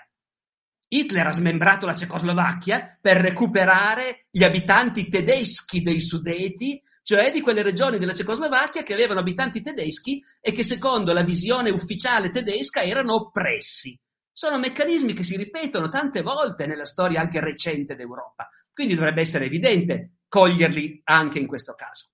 [0.88, 7.62] Hitler ha smembrato la Cecoslovacchia per recuperare gli abitanti tedeschi dei Sudeti, cioè di quelle
[7.62, 13.14] regioni della Cecoslovacchia che avevano abitanti tedeschi e che secondo la visione ufficiale tedesca erano
[13.14, 13.96] oppressi.
[14.32, 18.48] Sono meccanismi che si ripetono tante volte nella storia anche recente d'Europa.
[18.72, 22.08] Quindi dovrebbe essere evidente coglierli anche in questo caso.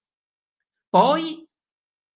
[0.89, 1.49] Poi,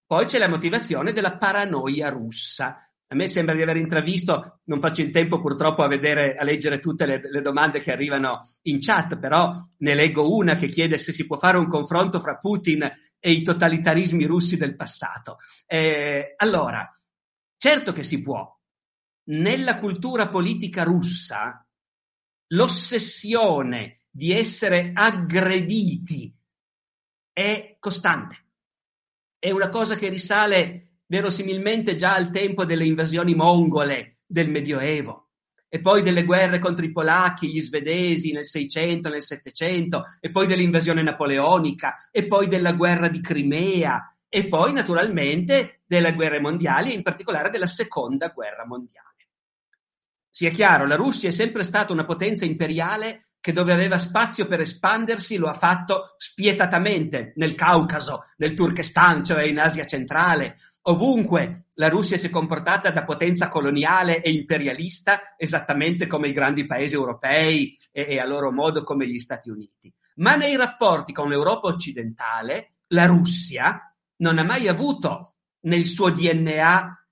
[0.05, 2.84] poi c'è la motivazione della paranoia russa.
[3.15, 6.81] A me sembra di aver intravisto, non faccio in tempo purtroppo a vedere, a leggere
[6.81, 11.13] tutte le, le, domande che arrivano in chat, però ne leggo una che chiede se
[11.13, 12.83] si può fare un confronto fra Putin
[13.21, 15.39] e i totalitarismi russi del passato.
[15.65, 16.93] Eh, allora,
[17.57, 18.53] certo che si può.
[19.27, 21.65] Nella cultura politica russa,
[22.49, 26.37] l'ossessione di essere aggrediti
[27.33, 28.45] è costante.
[29.39, 35.25] È una cosa che risale verosimilmente già al tempo delle invasioni mongole del Medioevo.
[35.75, 40.47] e poi delle guerre contro i polacchi, gli svedesi nel 600, nel 700, e poi
[40.47, 46.95] dell'invasione napoleonica, e poi della guerra di Crimea, e poi naturalmente delle guerre mondiali, e
[46.95, 49.31] in particolare della seconda guerra mondiale.
[50.31, 54.61] Sia chiaro, la Russia è sempre stata una potenza imperiale che dove aveva spazio per
[54.61, 60.57] espandersi lo ha fatto spietatamente nel Caucaso, nel Turkestan, cioè in Asia centrale.
[60.85, 66.65] Ovunque la Russia si è comportata da potenza coloniale e imperialista esattamente come i grandi
[66.65, 69.93] paesi europei e, e a loro modo come gli Stati Uniti.
[70.15, 75.35] Ma nei rapporti con l'Europa occidentale, la Russia non ha mai avuto
[75.65, 77.04] nel suo DNA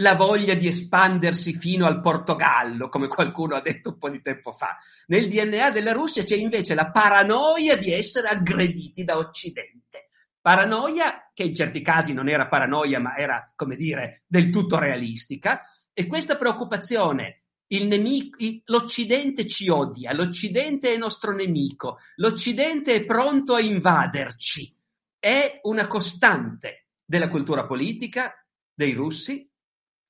[0.00, 4.52] la voglia di espandersi fino al Portogallo, come qualcuno ha detto un po' di tempo
[4.52, 4.78] fa.
[5.06, 10.08] Nel DNA della Russia c'è invece la paranoia di essere aggrediti da Occidente.
[10.40, 15.62] Paranoia che in certi casi non era paranoia, ma era, come dire, del tutto realistica.
[15.92, 23.60] E questa preoccupazione, nemico, l'Occidente ci odia, l'Occidente è nostro nemico, l'Occidente è pronto a
[23.60, 24.74] invaderci,
[25.18, 28.34] è una costante della cultura politica
[28.72, 29.49] dei russi,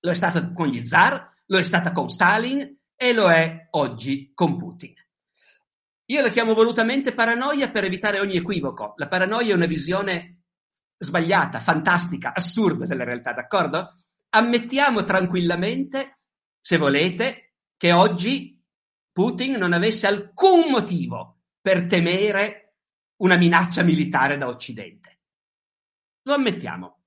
[0.01, 4.32] lo è stata con gli zar, lo è stata con Stalin e lo è oggi
[4.34, 4.94] con Putin.
[6.07, 8.94] Io la chiamo volutamente paranoia per evitare ogni equivoco.
[8.96, 10.42] La paranoia è una visione
[10.98, 14.01] sbagliata, fantastica, assurda della realtà, d'accordo?
[14.30, 16.20] Ammettiamo tranquillamente,
[16.61, 18.61] se volete, che oggi
[19.12, 22.74] Putin non avesse alcun motivo per temere
[23.16, 25.20] una minaccia militare da Occidente.
[26.22, 27.03] Lo ammettiamo.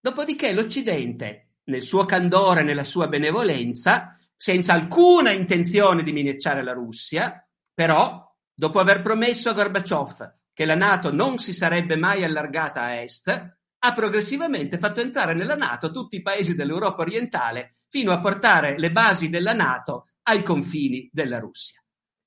[0.00, 7.46] Dopodiché l'Occidente nel suo candore, nella sua benevolenza, senza alcuna intenzione di minacciare la Russia,
[7.72, 12.96] però, dopo aver promesso a Gorbaciov che la Nato non si sarebbe mai allargata a
[12.96, 18.76] est, ha progressivamente fatto entrare nella Nato tutti i paesi dell'Europa orientale fino a portare
[18.78, 21.80] le basi della Nato ai confini della Russia.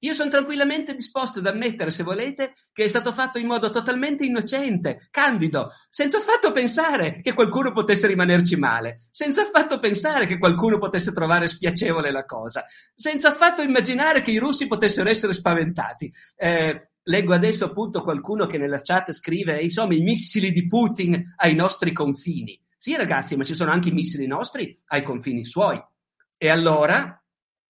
[0.04, 4.26] Io sono tranquillamente disposto ad ammettere, se volete, che è stato fatto in modo totalmente
[4.26, 10.80] innocente, candido, senza affatto pensare che qualcuno potesse rimanerci male, senza affatto pensare che qualcuno
[10.80, 16.12] potesse trovare spiacevole la cosa, senza affatto immaginare che i russi potessero essere spaventati.
[16.36, 21.54] Eh, leggo adesso appunto qualcuno che nella chat scrive, insomma, i missili di Putin ai
[21.54, 22.60] nostri confini.
[22.76, 25.80] Sì, ragazzi, ma ci sono anche i missili nostri ai confini suoi.
[26.39, 27.20] E allora,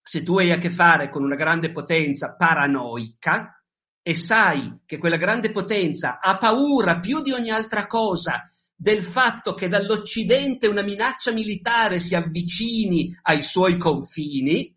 [0.01, 3.63] se tu hai a che fare con una grande potenza paranoica
[4.01, 8.43] e sai che quella grande potenza ha paura più di ogni altra cosa
[8.75, 14.75] del fatto che dall'Occidente una minaccia militare si avvicini ai suoi confini,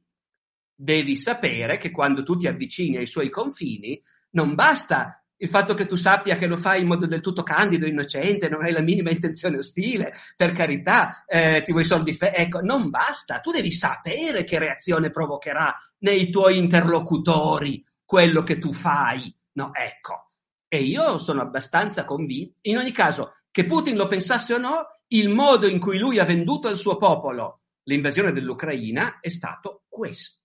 [0.75, 3.99] devi sapere che quando tu ti avvicini ai suoi confini
[4.33, 7.87] non basta il fatto che tu sappia che lo fai in modo del tutto candido,
[7.87, 12.61] innocente, non hai la minima intenzione ostile, per carità, eh, ti vuoi soldi, fe- ecco,
[12.63, 19.37] non basta, tu devi sapere che reazione provocherà nei tuoi interlocutori quello che tu fai,
[19.53, 20.31] no, ecco.
[20.67, 25.29] E io sono abbastanza convinto, in ogni caso, che Putin lo pensasse o no, il
[25.29, 30.44] modo in cui lui ha venduto al suo popolo l'invasione dell'Ucraina è stato questo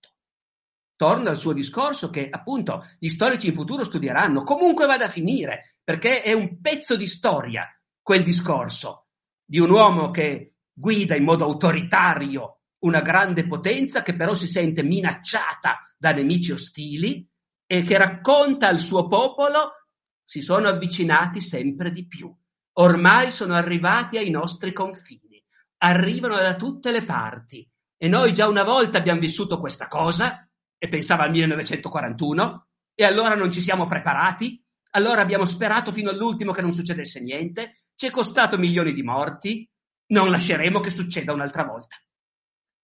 [1.00, 5.76] torna al suo discorso che appunto gli storici in futuro studieranno, comunque vada a finire,
[5.82, 7.66] perché è un pezzo di storia
[8.02, 9.06] quel discorso
[9.42, 14.82] di un uomo che guida in modo autoritario una grande potenza che però si sente
[14.82, 17.26] minacciata da nemici ostili
[17.66, 19.86] e che racconta al suo popolo
[20.22, 22.30] si sono avvicinati sempre di più.
[22.74, 25.42] Ormai sono arrivati ai nostri confini,
[25.78, 30.44] arrivano da tutte le parti e noi già una volta abbiamo vissuto questa cosa
[30.82, 36.52] e pensava al 1941 e allora non ci siamo preparati, allora abbiamo sperato fino all'ultimo
[36.52, 39.68] che non succedesse niente, ci è costato milioni di morti,
[40.06, 41.96] non lasceremo che succeda un'altra volta.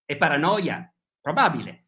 [0.05, 0.92] È paranoia?
[1.18, 1.86] Probabile.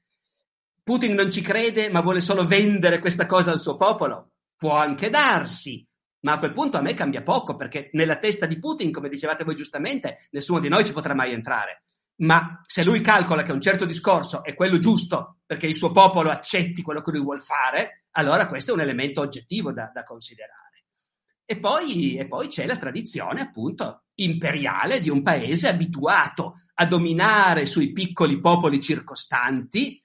[0.83, 4.33] Putin non ci crede ma vuole solo vendere questa cosa al suo popolo?
[4.57, 5.87] Può anche darsi,
[6.21, 9.45] ma a quel punto a me cambia poco perché nella testa di Putin, come dicevate
[9.45, 11.83] voi giustamente, nessuno di noi ci potrà mai entrare
[12.21, 16.31] ma se lui calcola che un certo discorso è quello giusto perché il suo popolo
[16.31, 20.85] accetti quello che lui vuole fare, allora questo è un elemento oggettivo da, da considerare.
[21.51, 27.65] E poi, e poi, c'è la tradizione appunto imperiale di un paese abituato a dominare
[27.65, 30.03] sui piccoli popoli circostanti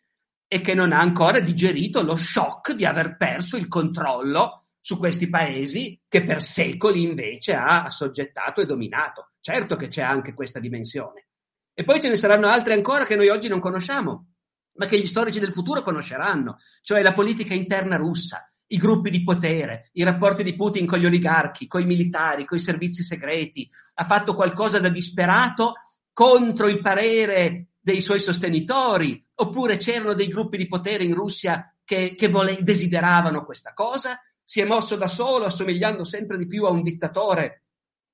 [0.47, 5.28] e che non ha ancora digerito lo shock di aver perso il controllo su questi
[5.28, 9.32] paesi che per secoli invece ha assoggettato e dominato.
[9.41, 11.28] Certo che c'è anche questa dimensione.
[11.74, 14.34] E poi ce ne saranno altre ancora che noi oggi non conosciamo,
[14.74, 19.24] ma che gli storici del futuro conosceranno, cioè la politica interna russa, i gruppi di
[19.24, 23.70] potere, i rapporti di Putin con gli oligarchi, con i militari, con i servizi segreti.
[23.96, 25.74] Ha fatto qualcosa da disperato
[26.12, 32.14] contro il parere dei suoi sostenitori, Oppure c'erano dei gruppi di potere in Russia che,
[32.16, 34.20] che vole- desideravano questa cosa?
[34.44, 37.64] Si è mosso da solo, assomigliando sempre di più a un dittatore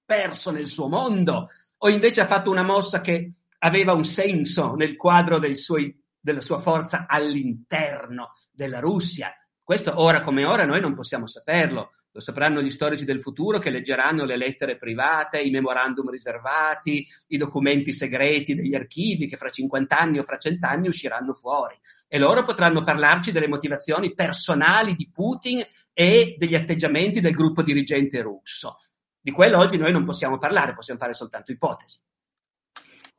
[0.05, 1.49] perso nel suo mondo?
[1.79, 6.59] O invece ha fatto una mossa che aveva un senso nel quadro suoi, della sua
[6.59, 9.33] forza all'interno della Russia?
[9.63, 11.91] Questo ora come ora noi non possiamo saperlo.
[12.11, 17.37] Lo sapranno gli storici del futuro che leggeranno le lettere private, i memorandum riservati, i
[17.37, 21.77] documenti segreti degli archivi che fra 50 anni o fra 100 anni usciranno fuori.
[22.07, 28.21] E loro potranno parlarci delle motivazioni personali di Putin e degli atteggiamenti del gruppo dirigente
[28.23, 28.79] russo.
[29.21, 31.99] Di quello oggi noi non possiamo parlare, possiamo fare soltanto ipotesi.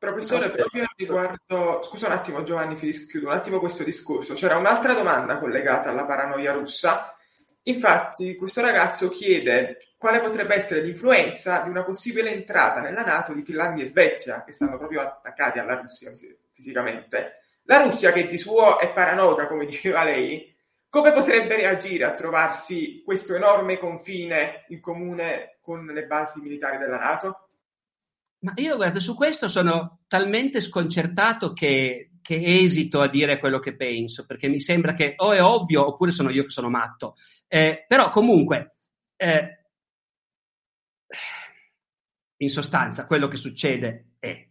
[0.00, 4.34] Professore, proprio riguardo, scusa un attimo Giovanni, chiudo un attimo questo discorso.
[4.34, 7.14] C'era un'altra domanda collegata alla paranoia russa
[7.64, 13.42] Infatti, questo ragazzo chiede quale potrebbe essere l'influenza di una possibile entrata nella Nato di
[13.42, 16.10] Finlandia e Svezia, che stanno proprio attaccati alla Russia
[16.52, 17.42] fisicamente.
[17.64, 20.56] La Russia, che di suo è paranoica, come diceva lei,
[20.88, 26.98] come potrebbe reagire a trovarsi questo enorme confine in comune con le basi militari della
[26.98, 27.39] Nato?
[28.40, 33.74] Ma io, guarda, su questo sono talmente sconcertato che che esito a dire quello che
[33.74, 37.14] penso, perché mi sembra che o è ovvio oppure sono io che sono matto.
[37.48, 38.76] Eh, però comunque,
[39.16, 39.64] eh,
[42.36, 44.48] in sostanza, quello che succede è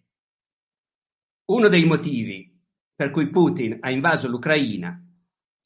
[1.46, 2.54] uno dei motivi
[2.94, 5.02] per cui Putin ha invaso l'Ucraina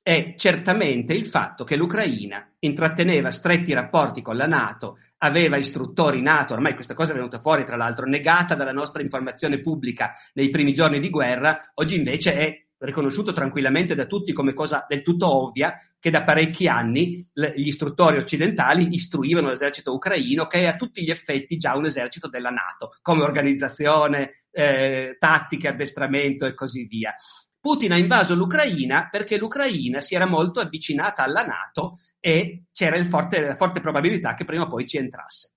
[0.04, 6.54] è certamente il fatto che l'Ucraina intratteneva stretti rapporti con la Nato, aveva istruttori Nato,
[6.54, 10.74] ormai questa cosa è venuta fuori tra l'altro negata dalla nostra informazione pubblica nei primi
[10.74, 15.74] giorni di guerra, oggi invece è riconosciuto tranquillamente da tutti come cosa del tutto ovvia
[15.98, 21.10] che da parecchi anni gli istruttori occidentali istruivano l'esercito ucraino che è a tutti gli
[21.10, 27.16] effetti già un esercito della Nato come organizzazione, eh, tattica, addestramento e così via.
[27.64, 33.40] Putin ha invaso l'Ucraina perché l'Ucraina si era molto avvicinata alla Nato e c'era forte,
[33.40, 35.54] la forte probabilità che prima o poi ci entrasse.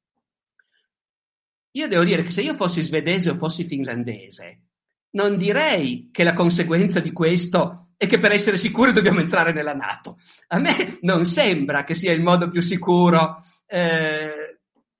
[1.72, 4.60] Io devo dire che se io fossi svedese o fossi finlandese,
[5.16, 9.74] non direi che la conseguenza di questo è che per essere sicuri dobbiamo entrare nella
[9.74, 10.18] Nato.
[10.48, 14.45] A me non sembra che sia il modo più sicuro eh,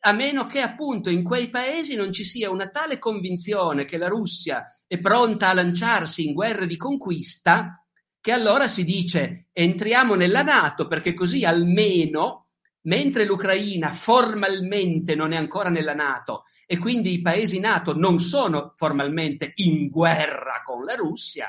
[0.07, 4.07] a meno che appunto in quei paesi non ci sia una tale convinzione che la
[4.07, 7.85] Russia è pronta a lanciarsi in guerre di conquista,
[8.21, 12.51] che allora si dice entriamo nella Nato perché così almeno,
[12.83, 18.75] mentre l'Ucraina formalmente non è ancora nella Nato e quindi i paesi Nato non sono
[18.77, 21.49] formalmente in guerra con la Russia,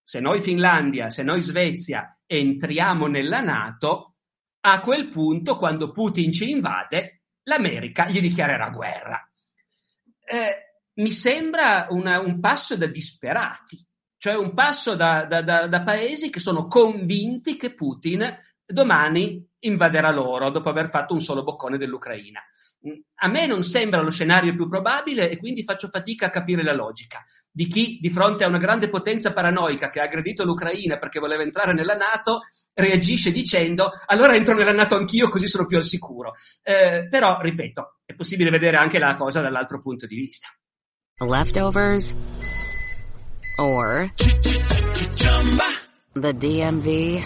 [0.00, 4.14] se noi Finlandia, se noi Svezia entriamo nella Nato,
[4.60, 7.15] a quel punto, quando Putin ci invade,
[7.46, 9.28] l'America gli dichiarerà guerra.
[10.24, 13.84] Eh, mi sembra una, un passo da disperati,
[14.16, 18.24] cioè un passo da, da, da, da, paesi che sono convinti che Putin
[18.64, 22.40] domani invaderà loro dopo aver fatto un solo boccone dell'Ucraina.
[23.16, 26.74] A me non sembra lo scenario più probabile e quindi faccio fatica a capire la
[26.74, 31.18] logica di chi di fronte a una grande potenza paranoica che ha aggredito l'Ucraina perché
[31.18, 32.42] voleva entrare nella Nato
[32.76, 36.34] reagisce dicendo allora entro nella Nato anch'io così sono più al sicuro.
[36.62, 40.48] Eh, però, ripeto, è possibile vedere anche la cosa dall'altro punto di vista.
[41.18, 42.14] Leftovers
[43.58, 44.12] or
[46.12, 47.24] the DMV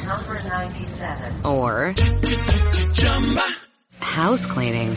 [1.44, 1.92] or
[3.98, 4.96] house cleaning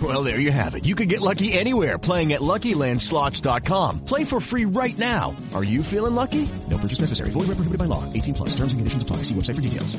[0.00, 0.84] Well, there you have it.
[0.84, 4.04] You can get lucky anywhere playing at LuckyLandSlots.com.
[4.04, 5.34] Play for free right now.
[5.52, 6.48] Are you feeling lucky?
[6.68, 7.30] No purchase necessary.
[7.30, 8.04] Void where prohibited by law.
[8.12, 8.50] 18 plus.
[8.54, 9.22] Terms and conditions apply.
[9.26, 9.98] See website for details.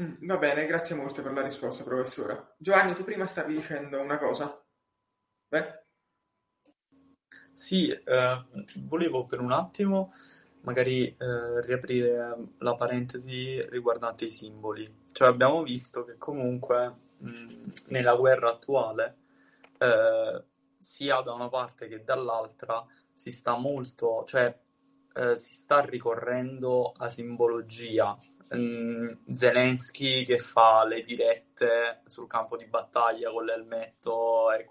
[0.00, 2.54] Mm, va bene, grazie molto per la risposta, professore.
[2.56, 4.58] Giovanni, tu prima stavi dicendo una cosa.
[5.48, 5.84] Beh?
[7.52, 8.44] Sì, eh,
[8.84, 10.12] volevo per un attimo
[10.62, 15.04] magari eh, riaprire la parentesi riguardante i simboli.
[15.12, 17.09] Cioè abbiamo visto che comunque
[17.88, 19.16] nella guerra attuale,
[19.78, 20.44] eh,
[20.78, 24.56] sia da una parte che dall'altra, si sta molto, cioè
[25.14, 28.16] eh, si sta ricorrendo a simbologia.
[28.52, 34.68] Zelensky che fa le dirette sul campo di battaglia con l'elmetto e,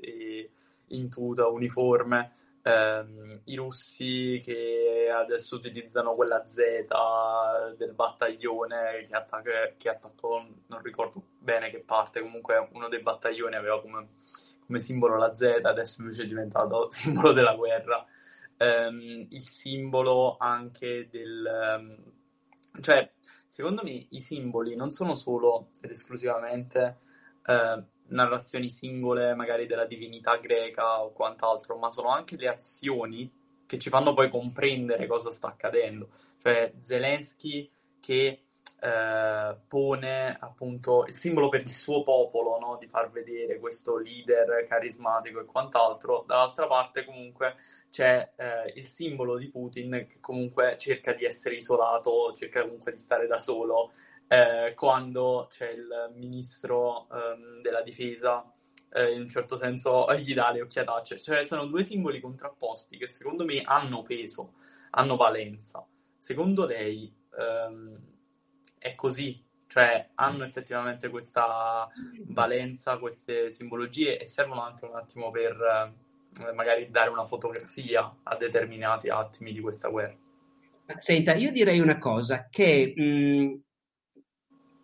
[0.00, 0.50] e
[0.88, 2.32] in tuta uniforme.
[2.62, 6.56] Ehm, I russi che adesso utilizzano quella Z
[7.76, 13.54] del battaglione che, attacca, che attaccò, non ricordo bene che parte, comunque uno dei battaglioni
[13.54, 14.08] aveva come,
[14.66, 18.04] come simbolo la Z, adesso invece è diventato simbolo della guerra.
[18.56, 21.76] Ehm, il simbolo anche del...
[21.78, 21.96] Um,
[22.80, 23.10] cioè,
[23.46, 26.98] secondo me i simboli non sono solo ed esclusivamente
[27.46, 33.30] eh, narrazioni singole, magari della divinità greca o quant'altro, ma sono anche le azioni
[33.66, 36.08] che ci fanno poi comprendere cosa sta accadendo.
[36.38, 37.70] Cioè, Zelensky
[38.00, 38.44] che
[38.80, 42.76] eh, pone appunto il simbolo per il suo popolo, no?
[42.78, 46.24] di far vedere questo leader carismatico e quant'altro.
[46.26, 47.56] Dall'altra parte, comunque,
[47.90, 52.98] c'è eh, il simbolo di Putin che comunque cerca di essere isolato, cerca comunque di
[52.98, 53.92] stare da solo.
[54.28, 58.44] Eh, quando c'è il ministro ehm, della difesa,
[58.92, 61.18] eh, in un certo senso gli dà le occhiatacce.
[61.18, 64.54] Cioè, sono due simboli contrapposti che secondo me hanno peso,
[64.90, 65.86] hanno valenza.
[66.16, 67.94] Secondo lei ehm,
[68.78, 69.44] è così?
[69.66, 71.88] Cioè, hanno effettivamente questa
[72.28, 75.94] valenza, queste simbologie e servono anche un attimo per
[76.42, 80.16] eh, magari dare una fotografia a determinati attimi di questa guerra.
[80.96, 83.67] Senta, io direi una cosa, che mh,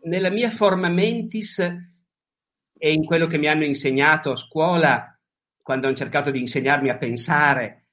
[0.04, 5.18] nella mia forma mentis e in quello che mi hanno insegnato a scuola,
[5.62, 7.88] quando hanno cercato di insegnarmi a pensare,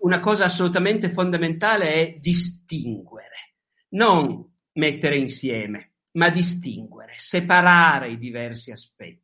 [0.00, 3.56] una cosa assolutamente fondamentale è distinguere,
[3.90, 9.21] non mettere insieme, ma distinguere, separare i diversi aspetti.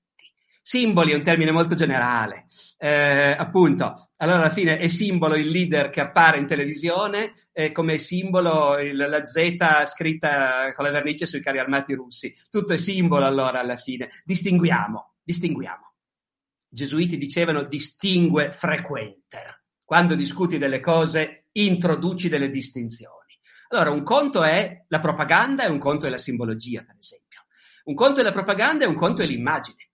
[0.68, 2.44] Simboli è un termine molto generale,
[2.76, 7.96] eh, appunto, allora alla fine è simbolo il leader che appare in televisione, eh, come
[7.96, 13.24] simbolo il, la Z scritta con la vernice sui carri armati russi, tutto è simbolo
[13.24, 15.94] allora alla fine, distinguiamo, distinguiamo.
[16.68, 23.38] I gesuiti dicevano distingue frequenter, quando discuti delle cose introduci delle distinzioni.
[23.68, 27.46] Allora, un conto è la propaganda e un conto è la simbologia, per esempio.
[27.84, 29.87] Un conto è la propaganda e un conto è l'immagine.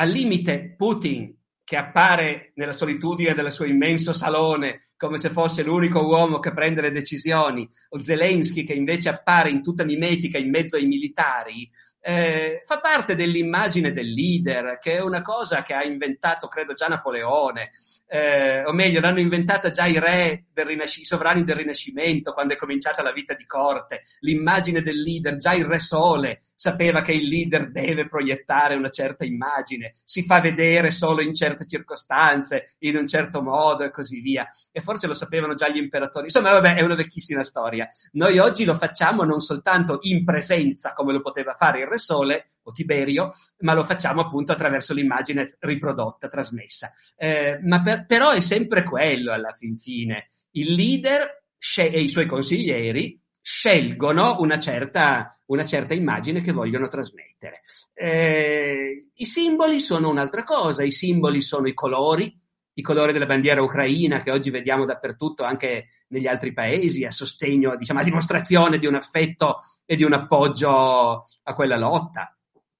[0.00, 6.06] Al limite, Putin, che appare nella solitudine del suo immenso salone come se fosse l'unico
[6.06, 10.76] uomo che prende le decisioni, o Zelensky che invece appare in tutta mimetica in mezzo
[10.76, 11.70] ai militari,
[12.00, 16.86] eh, fa parte dell'immagine del leader, che è una cosa che ha inventato, credo, già
[16.86, 17.70] Napoleone,
[18.06, 22.56] eh, o meglio, l'hanno inventata già i re, rinasc- i sovrani del Rinascimento, quando è
[22.56, 24.04] cominciata la vita di corte.
[24.20, 29.24] L'immagine del leader, già il Re Sole sapeva che il leader deve proiettare una certa
[29.24, 34.46] immagine, si fa vedere solo in certe circostanze, in un certo modo e così via.
[34.70, 36.26] E forse lo sapevano già gli imperatori.
[36.26, 37.88] Insomma, vabbè, è una vecchissima storia.
[38.12, 42.44] Noi oggi lo facciamo non soltanto in presenza, come lo poteva fare il Re Sole
[42.64, 43.30] o Tiberio,
[43.60, 46.92] ma lo facciamo appunto attraverso l'immagine riprodotta, trasmessa.
[47.16, 50.28] Eh, ma per, però è sempre quello alla fin fine.
[50.50, 51.42] Il leader
[51.74, 57.62] e i suoi consiglieri scelgono una certa, una certa immagine che vogliono trasmettere.
[57.94, 62.38] Eh, I simboli sono un'altra cosa, i simboli sono i colori,
[62.74, 67.76] i colori della bandiera ucraina che oggi vediamo dappertutto anche negli altri paesi a sostegno,
[67.76, 72.34] diciamo, a dimostrazione di un affetto e di un appoggio a quella lotta.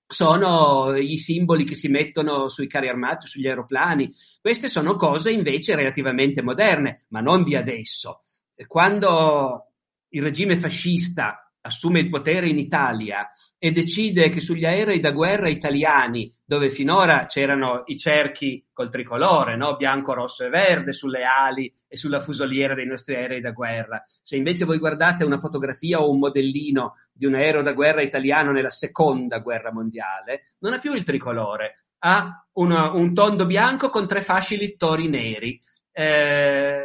[0.07, 4.11] Sono i simboli che si mettono sui carri armati, sugli aeroplani.
[4.41, 8.21] Queste sono cose invece relativamente moderne, ma non di adesso.
[8.67, 9.70] Quando
[10.11, 15.49] il regime fascista assume il potere in Italia e decide che sugli aerei da guerra
[15.49, 19.77] italiani, dove finora c'erano i cerchi col tricolore, no?
[19.77, 24.37] bianco, rosso e verde sulle ali e sulla fusoliera dei nostri aerei da guerra, se
[24.37, 28.71] invece voi guardate una fotografia o un modellino di un aereo da guerra italiano nella
[28.71, 34.23] seconda guerra mondiale, non ha più il tricolore, ha una, un tondo bianco con tre
[34.23, 35.61] fasci littori neri.
[35.93, 36.83] Eh,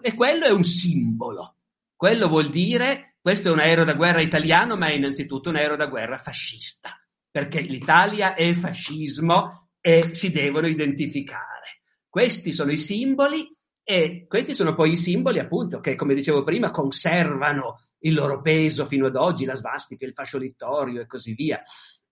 [0.00, 1.55] e quello è un simbolo
[1.96, 5.74] quello vuol dire questo è un aereo da guerra italiano, ma è innanzitutto un aereo
[5.74, 6.96] da guerra fascista,
[7.28, 11.80] perché l'Italia è fascismo e si devono identificare.
[12.08, 13.50] Questi sono i simboli
[13.82, 18.86] e questi sono poi i simboli, appunto, che, come dicevo prima, conservano il loro peso
[18.86, 21.60] fino ad oggi, la svastica, il fascio littorio e così via.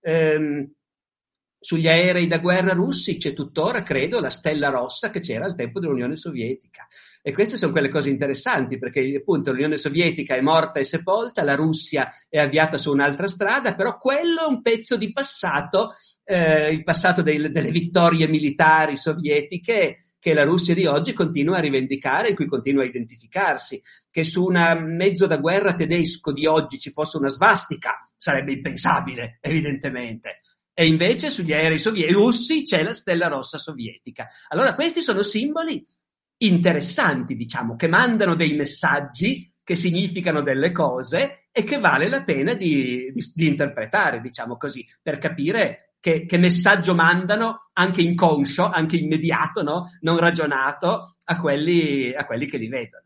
[0.01, 0.69] Ehm,
[1.65, 5.81] sugli aerei da guerra russi c'è tuttora, credo, la stella rossa che c'era al tempo
[5.81, 6.87] dell'Unione Sovietica.
[7.23, 11.55] E queste sono quelle cose interessanti perché appunto l'Unione Sovietica è morta e sepolta, la
[11.55, 16.85] Russia è avviata su un'altra strada, però quello è un pezzo di passato, eh, il
[16.85, 22.35] passato dei, delle vittorie militari sovietiche che la Russia di oggi continua a rivendicare e
[22.35, 23.81] cui continua a identificarsi.
[24.11, 29.39] Che su un mezzo da guerra tedesco di oggi ci fosse una svastica sarebbe impensabile,
[29.41, 30.41] evidentemente.
[30.75, 34.29] E invece sugli aerei sovietici russi c'è la stella rossa sovietica.
[34.49, 35.83] Allora questi sono simboli
[36.39, 42.55] interessanti, diciamo, che mandano dei messaggi che significano delle cose e che vale la pena
[42.55, 48.97] di, di, di interpretare, diciamo così, per capire che, che, messaggio mandano anche inconscio, anche
[48.97, 49.97] immediato, no?
[50.01, 53.05] non ragionato a quelli, a quelli che li vedono.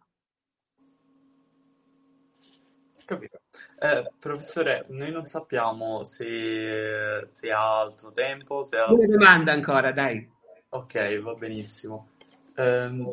[3.04, 3.40] Capito.
[3.80, 8.64] Eh, professore, noi non sappiamo se, se ha altro tempo.
[8.64, 8.92] Se ha...
[8.92, 10.28] Una domanda ancora, dai.
[10.70, 12.10] Ok, va benissimo.
[12.56, 13.08] Um,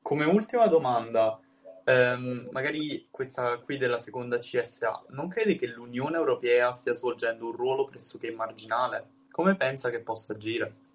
[0.00, 1.40] come ultima domanda,
[1.84, 7.52] um, magari questa qui della seconda CSA, non crede che l'Unione Europea stia svolgendo un
[7.52, 9.24] ruolo pressoché marginale?
[9.32, 10.85] Come pensa che possa agire?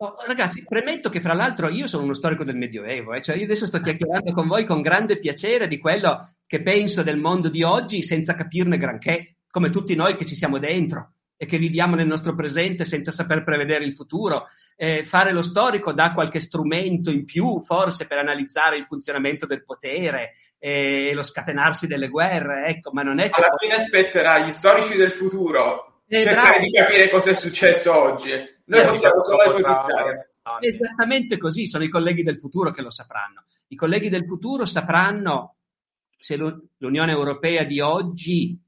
[0.00, 3.20] Oh, ragazzi, premetto che fra l'altro io sono uno storico del Medioevo, eh?
[3.20, 7.18] cioè io adesso sto chiacchierando con voi con grande piacere di quello che penso del
[7.18, 11.58] mondo di oggi senza capirne granché, come tutti noi che ci siamo dentro e che
[11.58, 14.44] viviamo nel nostro presente senza saper prevedere il futuro.
[14.76, 19.64] Eh, fare lo storico dà qualche strumento in più, forse, per analizzare il funzionamento del
[19.64, 23.40] potere e lo scatenarsi delle guerre, ecco, ma non è che...
[23.40, 26.64] Alla fine spetterà agli storici del futuro eh, cercare bravo.
[26.64, 30.30] di capire cosa è successo oggi noi possiamo solo ipotizzare.
[30.60, 33.44] Esattamente così, sono i colleghi del futuro che lo sapranno.
[33.68, 35.56] I colleghi del futuro sapranno
[36.18, 38.58] se l'Unione Europea di oggi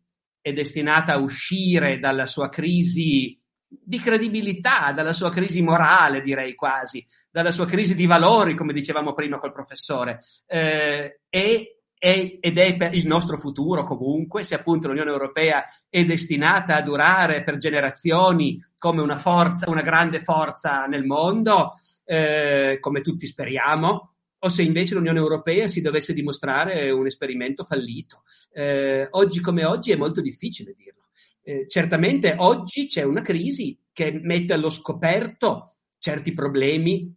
[0.41, 7.05] è destinata a uscire dalla sua crisi di credibilità, dalla sua crisi morale, direi quasi,
[7.31, 12.77] dalla sua crisi di valori, come dicevamo prima col professore, eh, e è, ed è
[12.77, 18.59] per il nostro futuro comunque, se appunto l'Unione Europea è destinata a durare per generazioni
[18.79, 21.73] come una forza, una grande forza nel mondo,
[22.07, 28.23] eh, come tutti speriamo, o se invece l'Unione Europea si dovesse dimostrare un esperimento fallito.
[28.51, 31.09] Eh, oggi come oggi è molto difficile dirlo.
[31.43, 37.15] Eh, certamente oggi c'è una crisi che mette allo scoperto certi problemi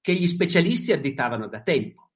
[0.00, 2.09] che gli specialisti additavano da tempo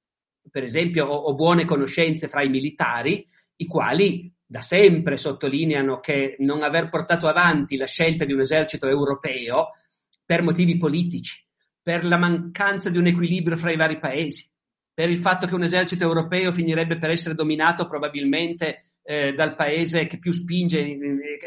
[0.49, 3.25] per esempio, ho, ho buone conoscenze fra i militari,
[3.57, 8.87] i quali da sempre sottolineano che non aver portato avanti la scelta di un esercito
[8.87, 9.69] europeo
[10.23, 11.43] per motivi politici,
[11.81, 14.47] per la mancanza di un equilibrio fra i vari paesi,
[14.93, 20.07] per il fatto che un esercito europeo finirebbe per essere dominato probabilmente eh, dal paese
[20.07, 20.97] che più spinge,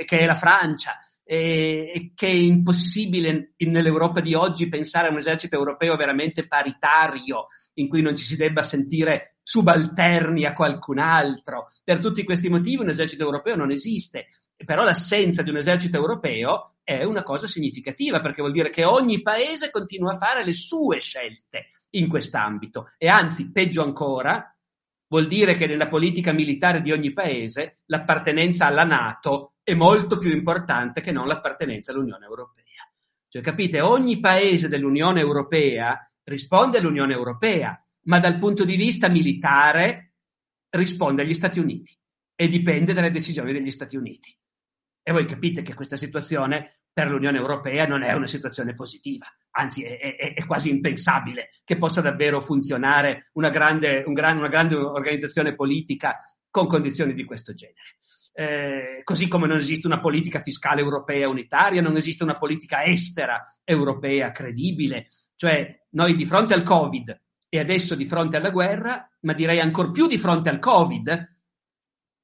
[0.04, 0.98] che è la Francia,
[1.30, 7.86] e che è impossibile nell'Europa di oggi pensare a un esercito europeo veramente paritario, in
[7.86, 11.70] cui non ci si debba sentire subalterni a qualcun altro.
[11.84, 14.28] Per tutti questi motivi un esercito europeo non esiste,
[14.64, 19.20] però l'assenza di un esercito europeo è una cosa significativa, perché vuol dire che ogni
[19.20, 24.50] paese continua a fare le sue scelte in quest'ambito e anzi, peggio ancora,
[25.08, 30.30] vuol dire che nella politica militare di ogni paese l'appartenenza alla Nato è molto più
[30.30, 32.90] importante che non l'appartenenza all'Unione Europea.
[33.28, 40.14] Cioè, capite, ogni paese dell'Unione Europea risponde all'Unione Europea, ma dal punto di vista militare
[40.70, 41.94] risponde agli Stati Uniti
[42.34, 44.34] e dipende dalle decisioni degli Stati Uniti.
[45.02, 49.82] E voi capite che questa situazione per l'Unione Europea non è una situazione positiva, anzi
[49.82, 54.76] è, è, è quasi impensabile che possa davvero funzionare una grande, un gran, una grande
[54.76, 56.20] organizzazione politica
[56.50, 57.98] con condizioni di questo genere
[58.38, 63.42] eh, così come non esiste una politica fiscale europea unitaria, non esiste una politica estera
[63.64, 65.08] europea credibile.
[65.34, 69.90] Cioè, noi di fronte al Covid e adesso di fronte alla guerra, ma direi ancor
[69.90, 71.36] più di fronte al Covid,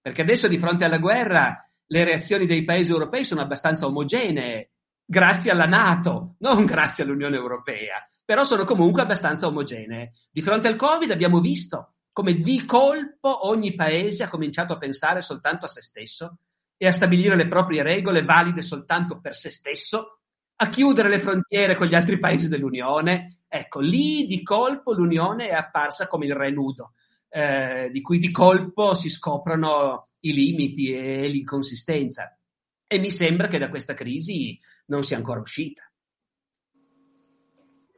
[0.00, 4.70] perché adesso di fronte alla guerra le reazioni dei paesi europei sono abbastanza omogenee,
[5.04, 10.12] grazie alla Nato, non grazie all'Unione Europea, però sono comunque abbastanza omogenee.
[10.30, 15.20] Di fronte al Covid abbiamo visto come di colpo ogni paese ha cominciato a pensare
[15.20, 16.38] soltanto a se stesso
[16.76, 20.20] e a stabilire le proprie regole valide soltanto per se stesso,
[20.54, 23.40] a chiudere le frontiere con gli altri paesi dell'Unione.
[23.48, 26.92] Ecco, lì di colpo l'Unione è apparsa come il re nudo,
[27.30, 32.38] eh, di cui di colpo si scoprono i limiti e l'inconsistenza.
[32.86, 35.82] E mi sembra che da questa crisi non sia ancora uscita.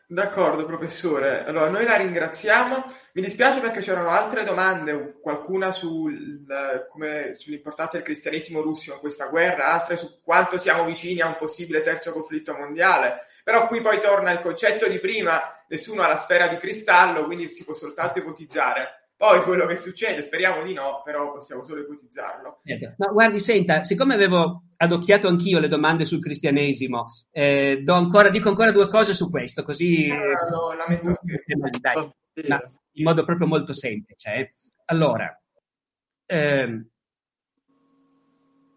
[0.09, 1.45] D'accordo, professore.
[1.45, 2.85] Allora, noi la ringraziamo.
[3.15, 6.47] Mi dispiace perché c'erano altre domande, qualcuna sul,
[6.89, 11.37] come, sull'importanza del cristianesimo russo in questa guerra, altre su quanto siamo vicini a un
[11.37, 13.25] possibile terzo conflitto mondiale.
[13.43, 17.51] Però qui poi torna il concetto di prima, nessuno ha la sfera di cristallo, quindi
[17.51, 19.06] si può soltanto ipotizzare.
[19.17, 22.61] Poi quello che succede, speriamo di no, però possiamo solo ipotizzarlo.
[22.99, 28.73] No, guardi, senta, siccome avevo adocchiato anch'io le domande sul cristianesimo, eh, ancora, dico ancora
[28.73, 30.09] due cose su questo, così...
[30.09, 30.19] Eh,
[30.51, 31.13] no, lamento
[31.81, 32.11] dai,
[32.47, 32.61] ma
[32.93, 34.35] in modo proprio molto semplice.
[34.35, 34.55] Eh.
[34.87, 35.35] Allora,
[36.27, 36.89] ehm,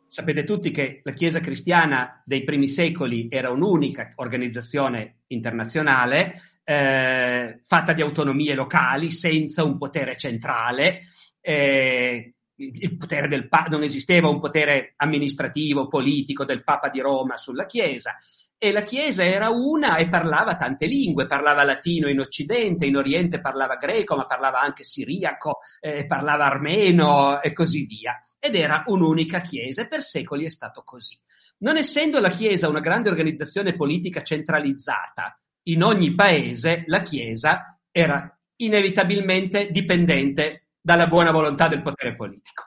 [0.09, 7.93] Sapete tutti che la Chiesa cristiana dei primi secoli era un'unica organizzazione internazionale eh, fatta
[7.93, 11.01] di autonomie locali senza un potere centrale.
[11.39, 17.37] Eh, il potere del pa- non esisteva un potere amministrativo, politico del Papa di Roma
[17.37, 18.17] sulla Chiesa
[18.57, 23.39] e la Chiesa era una e parlava tante lingue, parlava latino in Occidente, in Oriente
[23.39, 28.21] parlava greco, ma parlava anche siriaco, eh, parlava armeno e così via.
[28.39, 31.19] Ed era un'unica Chiesa e per secoli è stato così.
[31.59, 38.33] Non essendo la Chiesa una grande organizzazione politica centralizzata, in ogni paese la Chiesa era
[38.57, 42.63] inevitabilmente dipendente dalla buona volontà del potere politico.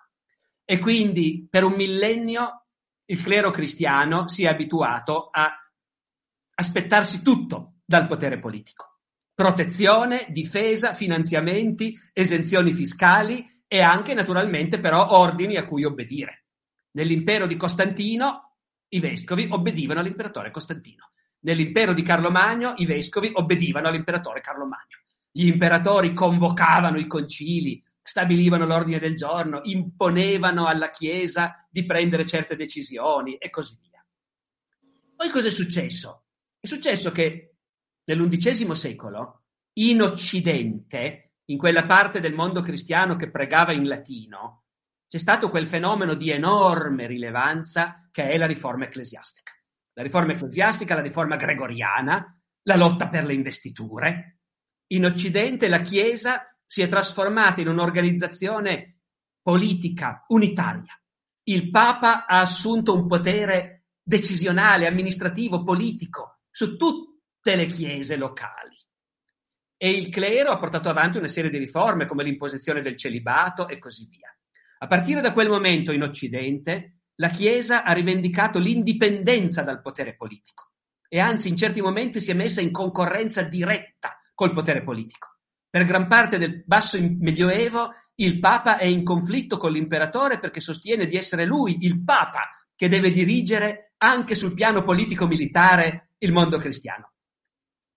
[0.65, 2.61] E quindi per un millennio
[3.07, 5.53] il clero cristiano si è abituato a
[6.55, 9.01] aspettarsi tutto dal potere politico.
[9.35, 16.45] Protezione, difesa, finanziamenti, esenzioni fiscali e anche naturalmente però ordini a cui obbedire.
[16.91, 18.59] Nell'impero di Costantino
[18.89, 21.13] i vescovi obbedivano all'imperatore Costantino.
[21.39, 25.01] Nell'impero di Carlo Magno i vescovi obbedivano all'imperatore Carlo Magno.
[25.31, 32.57] Gli imperatori convocavano i concili, stabilivano l'ordine del giorno, imponevano alla Chiesa di prendere certe
[32.57, 34.05] decisioni e così via.
[35.17, 36.25] Poi cosa è successo?
[36.61, 37.55] È successo che
[38.05, 39.45] nell'undicesimo secolo,
[39.79, 44.65] in Occidente, in quella parte del mondo cristiano che pregava in latino,
[45.07, 49.53] c'è stato quel fenomeno di enorme rilevanza che è la riforma ecclesiastica.
[49.95, 54.39] La riforma ecclesiastica, la riforma gregoriana, la lotta per le investiture.
[54.93, 59.01] In Occidente la Chiesa si è trasformata in un'organizzazione
[59.43, 60.99] politica unitaria.
[61.45, 68.62] Il Papa ha assunto un potere decisionale, amministrativo, politico su tutte le chiese locali.
[69.83, 73.81] E il clero ha portato avanti una serie di riforme come l'imposizione del celibato e
[73.81, 74.33] così via.
[74.79, 80.71] A partire da quel momento in Occidente la Chiesa ha rivendicato l'indipendenza dal potere politico
[81.09, 85.39] e anzi in certi momenti si è messa in concorrenza diretta col potere politico.
[85.69, 91.09] Per gran parte del basso medioevo il Papa è in conflitto con l'imperatore perché sostiene
[91.09, 97.12] di essere lui, il Papa, che deve dirigere anche sul piano politico-militare il mondo cristiano.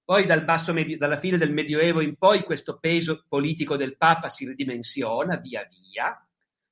[0.06, 4.45] Poi dal medio, dalla fine del Medioevo in poi questo peso politico del Papa si
[4.45, 6.15] ridimensiona via via,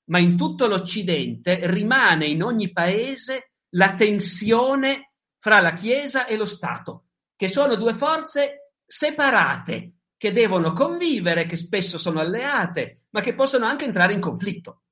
[0.05, 6.45] ma in tutto l'Occidente rimane in ogni paese la tensione fra la Chiesa e lo
[6.45, 13.33] Stato, che sono due forze separate, che devono convivere, che spesso sono alleate, ma che
[13.33, 14.83] possono anche entrare in conflitto.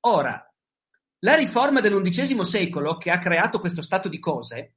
[0.00, 0.46] Ora,
[1.20, 4.74] la riforma dell'undicesimo secolo, che ha creato questo stato di cose,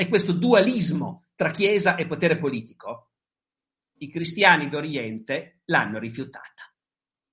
[0.00, 3.14] e questo dualismo tra Chiesa e potere politico,
[3.98, 6.72] i cristiani d'Oriente l'hanno rifiutata.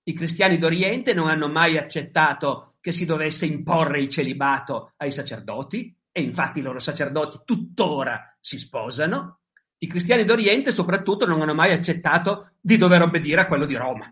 [0.01, 5.95] I cristiani d'Oriente non hanno mai accettato che si dovesse imporre il celibato ai sacerdoti,
[6.11, 9.41] e infatti i loro sacerdoti tuttora si sposano.
[9.77, 14.11] I cristiani d'Oriente soprattutto non hanno mai accettato di dover obbedire a quello di Roma.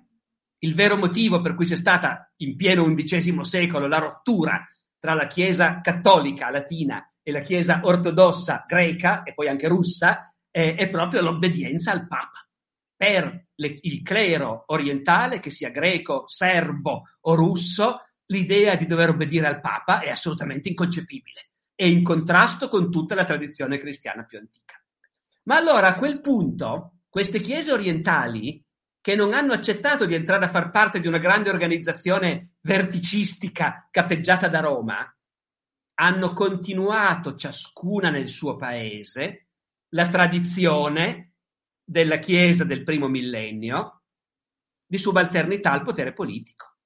[0.60, 4.64] Il vero motivo per cui c'è stata in pieno undicesimo secolo la rottura
[5.00, 10.76] tra la Chiesa cattolica latina e la Chiesa ortodossa greca e poi anche russa è,
[10.76, 12.48] è proprio l'obbedienza al Papa.
[12.96, 19.48] Per le, il clero orientale, che sia greco, serbo o russo, l'idea di dover obbedire
[19.48, 24.82] al Papa è assolutamente inconcepibile, è in contrasto con tutta la tradizione cristiana più antica.
[25.44, 28.64] Ma allora a quel punto queste chiese orientali,
[29.00, 34.48] che non hanno accettato di entrare a far parte di una grande organizzazione verticistica capeggiata
[34.48, 35.14] da Roma,
[35.96, 39.48] hanno continuato ciascuna nel suo paese
[39.90, 41.34] la tradizione
[41.84, 44.04] della Chiesa del primo millennio
[44.86, 46.78] di subalternità al potere politico.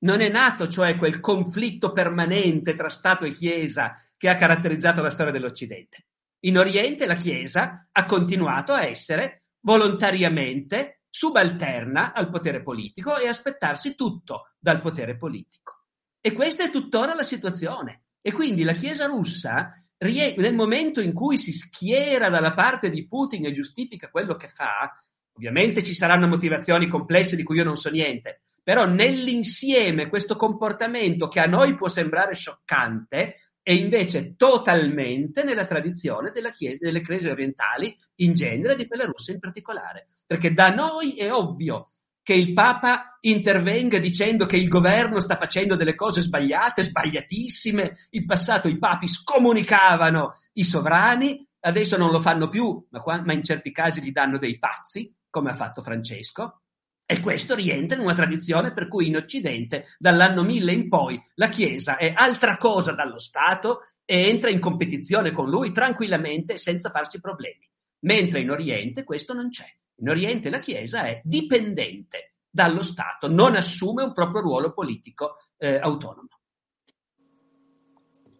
[0.00, 5.10] Non è nato cioè quel conflitto permanente tra Stato e Chiesa che ha caratterizzato la
[5.10, 6.06] storia dell'Occidente.
[6.40, 13.94] In Oriente la Chiesa ha continuato a essere volontariamente subalterna al potere politico e aspettarsi
[13.94, 15.84] tutto dal potere politico.
[16.20, 18.07] E questa è tuttora la situazione.
[18.20, 23.46] E quindi la Chiesa russa, nel momento in cui si schiera dalla parte di Putin
[23.46, 24.96] e giustifica quello che fa,
[25.32, 31.28] ovviamente ci saranno motivazioni complesse di cui io non so niente, però nell'insieme questo comportamento
[31.28, 37.94] che a noi può sembrare scioccante è invece totalmente nella tradizione chiesa, delle chiese orientali
[38.16, 40.06] in genere e di quella russa in particolare.
[40.26, 41.88] Perché da noi è ovvio
[42.28, 47.96] che il Papa intervenga dicendo che il governo sta facendo delle cose sbagliate, sbagliatissime.
[48.10, 53.32] In passato i papi scomunicavano i sovrani, adesso non lo fanno più, ma, qua, ma
[53.32, 56.64] in certi casi gli danno dei pazzi, come ha fatto Francesco.
[57.06, 61.48] E questo rientra in una tradizione per cui in Occidente, dall'anno 1000 in poi, la
[61.48, 67.22] Chiesa è altra cosa dallo Stato e entra in competizione con lui tranquillamente senza farsi
[67.22, 67.66] problemi.
[68.00, 69.64] Mentre in Oriente questo non c'è.
[69.98, 75.78] In Oriente la Chiesa è dipendente dallo Stato, non assume un proprio ruolo politico eh,
[75.78, 76.28] autonomo.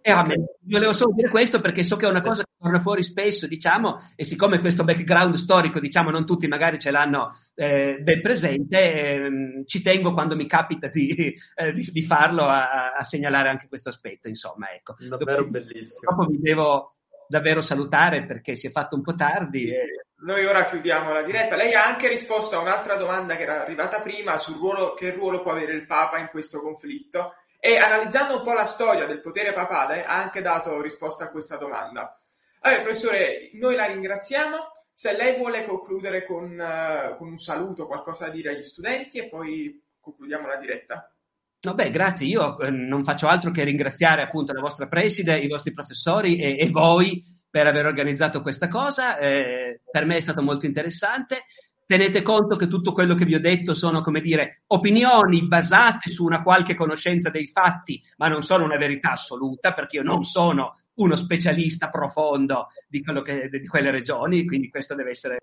[0.00, 2.80] E a me, volevo solo dire questo perché so che è una cosa che torna
[2.80, 7.98] fuori spesso, diciamo, e siccome questo background storico, diciamo, non tutti magari ce l'hanno eh,
[8.00, 9.30] ben presente, eh,
[9.66, 13.90] ci tengo quando mi capita di, eh, di, di farlo a, a, segnalare anche questo
[13.90, 14.94] aspetto, insomma, ecco.
[14.98, 16.10] Davvero Dopo, bellissimo.
[16.10, 16.90] Dopo vi devo
[17.28, 19.68] davvero salutare perché si è fatto un po' tardi.
[19.68, 20.06] E...
[20.20, 21.54] Noi ora chiudiamo la diretta.
[21.54, 25.42] Lei ha anche risposto a un'altra domanda che era arrivata prima sul ruolo, che ruolo
[25.42, 29.52] può avere il Papa in questo conflitto e analizzando un po' la storia del potere
[29.52, 32.16] papale ha anche dato risposta a questa domanda.
[32.60, 34.56] Allora, professore, noi la ringraziamo.
[34.92, 39.28] Se lei vuole concludere con, uh, con un saluto, qualcosa da dire agli studenti e
[39.28, 41.12] poi concludiamo la diretta.
[41.60, 42.26] No, beh, grazie.
[42.26, 46.58] Io eh, non faccio altro che ringraziare appunto la vostra preside, i vostri professori e,
[46.58, 49.18] e voi per aver organizzato questa cosa.
[49.18, 51.44] Eh, per me è stato molto interessante
[51.88, 56.22] tenete conto che tutto quello che vi ho detto sono, come dire, opinioni basate su
[56.22, 60.74] una qualche conoscenza dei fatti, ma non sono una verità assoluta, perché io non sono
[60.96, 65.38] uno specialista profondo di, che, di quelle regioni, quindi questo deve essere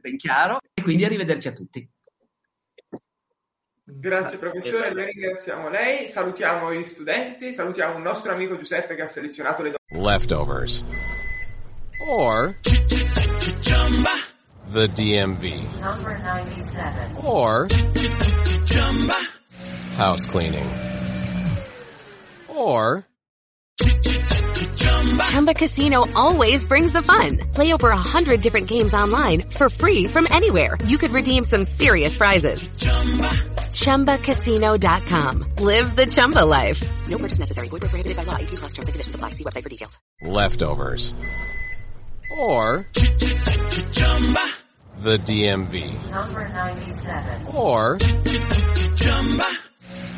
[0.00, 0.60] ben chiaro.
[0.72, 1.86] E quindi arrivederci a tutti.
[3.86, 9.06] Grazie professore, noi ringraziamo lei, salutiamo gli studenti, salutiamo un nostro amico Giuseppe che ha
[9.06, 10.10] selezionato le domande.
[10.10, 10.86] Leftovers.
[12.08, 12.56] Or
[14.70, 15.80] the DMV.
[15.80, 17.16] Number 97.
[17.24, 17.66] Or
[19.98, 20.66] house cleaning.
[22.48, 23.06] Or
[25.28, 27.38] Chumba Casino always brings the fun.
[27.52, 30.78] Play over a hundred different games online for free from anywhere.
[30.86, 32.70] You could redeem some serious prizes.
[33.74, 35.56] ChumbaCasino.com.
[35.58, 36.82] Live the Chumba life.
[37.08, 37.68] No purchase necessary.
[37.68, 38.36] Void prohibited by law.
[38.36, 39.30] 18 plus terms and conditions apply.
[39.32, 39.98] See website for details.
[40.22, 41.14] Leftovers.
[42.38, 42.86] Or
[43.92, 44.44] Chumba,
[44.98, 46.10] the DMV.
[46.10, 47.46] Number 97.
[47.54, 47.98] Or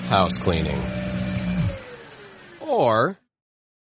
[0.09, 0.81] house cleaning.
[2.61, 3.19] Or